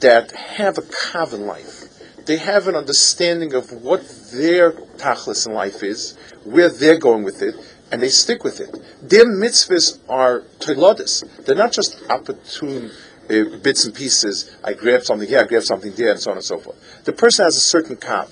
that 0.00 0.32
have 0.32 0.76
a 0.78 0.82
kav 0.82 1.32
in 1.32 1.46
life. 1.46 1.85
They 2.26 2.38
have 2.38 2.66
an 2.66 2.74
understanding 2.74 3.54
of 3.54 3.70
what 3.70 4.02
their 4.32 4.72
tachlis 4.72 5.46
in 5.46 5.52
life 5.52 5.84
is, 5.84 6.16
where 6.42 6.68
they're 6.68 6.98
going 6.98 7.22
with 7.22 7.40
it, 7.40 7.54
and 7.92 8.02
they 8.02 8.08
stick 8.08 8.42
with 8.42 8.60
it. 8.60 8.76
Their 9.00 9.26
mitzvahs 9.26 10.00
are 10.08 10.40
toilodis. 10.58 11.24
They're 11.44 11.54
not 11.54 11.70
just 11.72 12.02
opportune 12.10 12.90
uh, 13.30 13.56
bits 13.62 13.84
and 13.84 13.94
pieces. 13.94 14.56
I 14.64 14.72
grab 14.72 15.04
something 15.04 15.28
here, 15.28 15.40
I 15.40 15.44
grab 15.44 15.62
something 15.62 15.92
there, 15.94 16.10
and 16.10 16.20
so 16.20 16.32
on 16.32 16.36
and 16.36 16.44
so 16.44 16.58
forth. 16.58 17.04
The 17.04 17.12
person 17.12 17.44
has 17.44 17.56
a 17.56 17.60
certain 17.60 17.94
kav. 17.94 18.28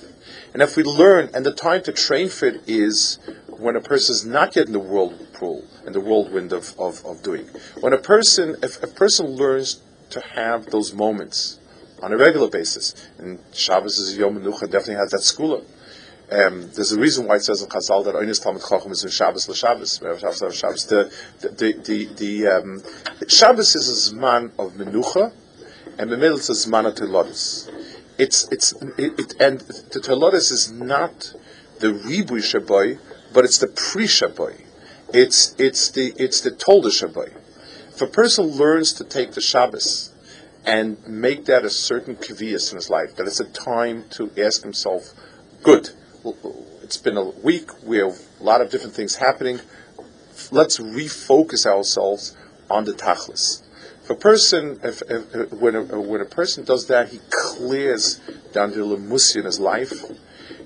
And 0.53 0.61
if 0.61 0.77
we 0.77 0.83
learn, 0.83 1.31
and 1.33 1.47
the 1.47 1.53
time 1.53 1.83
to 1.85 1.93
train 1.93 2.29
for 2.29 2.47
it 2.47 2.63
is 2.67 3.21
when 3.47 3.77
a 3.77 3.81
person 3.81 4.13
is 4.13 4.25
not 4.25 4.57
yet 4.57 4.67
in 4.67 4.73
the 4.73 4.81
whirlpool, 4.81 5.65
and 5.87 5.95
the 5.95 6.01
whirlwind 6.01 6.53
of, 6.53 6.75
of, 6.81 7.05
of 7.07 7.23
doing. 7.23 7.47
When 7.81 7.93
a 7.93 7.99
person, 7.99 8.57
if 8.61 8.83
a 8.83 8.89
person 8.89 9.27
learns 9.37 9.83
to 10.11 10.21
have 10.21 10.67
those 10.67 10.93
moments 10.93 11.61
on 12.03 12.13
a 12.13 12.17
regular 12.17 12.49
basis, 12.49 12.95
and 13.19 13.39
Shabbos 13.53 13.99
is 13.99 14.17
Yom 14.17 14.39
Menucha, 14.39 14.71
definitely 14.71 14.97
has 14.97 15.11
that 15.11 15.23
school 15.23 15.65
um, 16.33 16.71
there's 16.73 16.93
a 16.93 16.99
reason 16.99 17.27
why 17.27 17.37
it 17.37 17.45
says 17.45 17.63
in 17.63 17.69
Chazal 17.69 18.05
that 18.05 18.15
Oinis 18.15 18.43
Talmud 18.43 18.63
Chacham 18.63 18.93
is 18.93 19.05
in 19.05 19.11
Shabbos 19.11 19.49
l'Shabbos. 19.49 20.01
Shabbos, 20.01 20.57
Shabbos. 20.57 20.87
The 20.87 21.13
the 21.41 21.73
the, 21.85 22.07
the 22.15 22.47
um, 22.49 22.83
Shabbos 23.29 23.77
is 23.77 24.11
a 24.11 24.15
zman 24.15 24.51
of 24.59 24.73
menucha, 24.73 25.33
and 25.99 26.11
the 26.11 26.17
middle 26.17 26.39
is 26.39 26.49
a 26.49 26.53
zman 26.55 26.87
of 26.87 26.95
telodis. 26.95 27.71
It's 28.17 28.51
it's 28.51 28.73
it, 28.97 29.19
it, 29.19 29.35
and 29.39 29.61
the 29.61 30.01
telodis 30.01 30.51
is 30.51 30.73
not 30.73 31.35
the 31.81 31.93
ribu 31.93 32.37
shaboy, 32.37 32.99
but 33.35 33.45
it's 33.45 33.59
the 33.59 33.69
pre 33.69 34.07
shaboy. 34.07 34.63
It's 35.13 35.55
it's 35.59 35.91
the 35.91 36.15
it's 36.17 36.41
the 36.41 36.53
tolda 36.53 36.87
shaboy. 36.87 37.35
If 37.91 38.01
a 38.01 38.07
person 38.07 38.47
learns 38.47 38.95
to 38.95 39.05
take 39.05 39.33
the 39.33 39.41
Shabbos 39.43 40.14
and 40.65 41.07
make 41.07 41.45
that 41.47 41.65
a 41.65 41.71
certain 41.71 42.17
kaviyas 42.17 42.71
in 42.73 42.77
his 42.77 42.91
life, 42.91 43.17
that 43.17 43.27
it's 43.27 43.41
a 43.41 43.45
time 43.45 44.05
to 44.11 44.31
ask 44.39 44.63
himself, 44.63 45.13
good 45.63 45.91
it's 46.85 46.99
been 46.99 47.17
a 47.17 47.25
week. 47.25 47.71
We 47.83 47.99
have 47.99 48.19
a 48.41 48.45
lot 48.45 48.61
of 48.61 48.71
different 48.71 48.95
things 48.95 49.17
happening. 49.17 49.61
Let's 50.51 50.79
refocus 50.79 51.67
ourselves 51.67 52.37
on 52.71 52.85
the 52.85 52.93
tachlis. 52.93 53.63
If 54.03 54.11
a 54.11 54.15
person, 54.15 54.79
if, 54.85 55.03
if, 55.09 55.53
when, 55.53 55.75
a, 55.75 55.83
when 55.83 56.21
a 56.21 56.27
person 56.27 56.65
does 56.65 56.87
that, 56.89 57.09
he 57.09 57.21
clears 57.31 58.21
down 58.53 58.73
the 58.73 58.79
lemusi 58.79 59.37
in 59.37 59.45
his 59.47 59.59
life. 59.59 60.05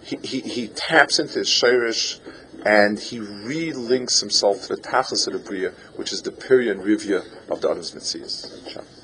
He, 0.02 0.16
he, 0.24 0.40
he 0.40 0.68
taps 0.68 1.20
into 1.20 1.38
his 1.38 1.48
shirish 1.48 2.18
and 2.66 2.98
he 2.98 3.20
relinks 3.20 4.18
himself 4.18 4.62
to 4.62 4.74
the 4.74 4.82
tachlis 4.82 5.28
of 5.28 5.34
the 5.34 5.38
bria, 5.38 5.70
which 5.94 6.12
is 6.12 6.22
the 6.22 6.32
period 6.32 6.76
and 6.76 6.84
rivya 6.84 7.24
of 7.48 7.60
the 7.60 7.68
Mitzias. 7.68 8.97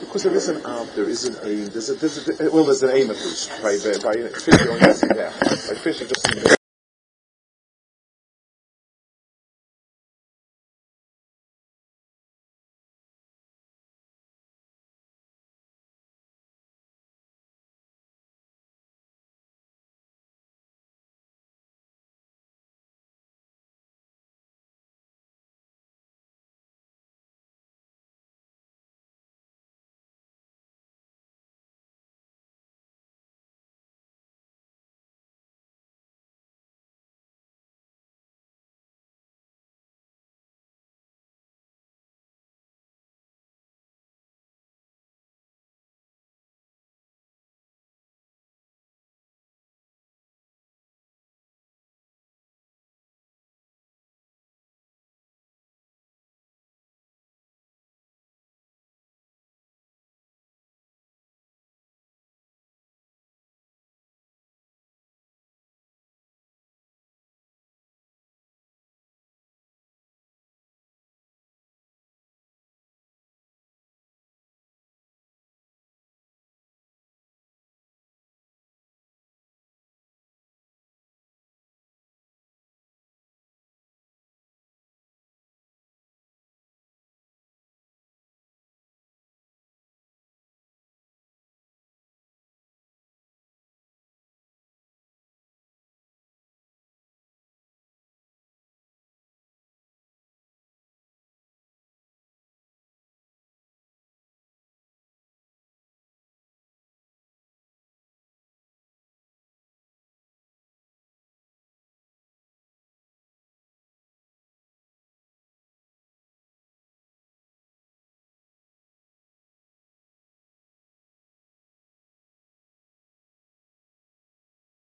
Because 0.00 0.22
there 0.22 0.34
is 0.34 0.48
an 0.48 0.62
ab, 0.66 0.86
there 0.94 1.08
is 1.08 1.24
an 1.24 1.36
aim. 1.44 1.68
There's 1.70 1.90
a, 1.90 1.94
there's 1.94 2.40
a, 2.40 2.50
well, 2.50 2.64
there's 2.64 2.82
an 2.82 2.90
aim 2.90 3.10
at 3.10 3.16
least 3.16 3.50
by 3.62 3.78
by, 3.78 3.98
by. 4.02 4.22
By 5.68 5.74
fishing 5.80 6.08
just. 6.08 6.59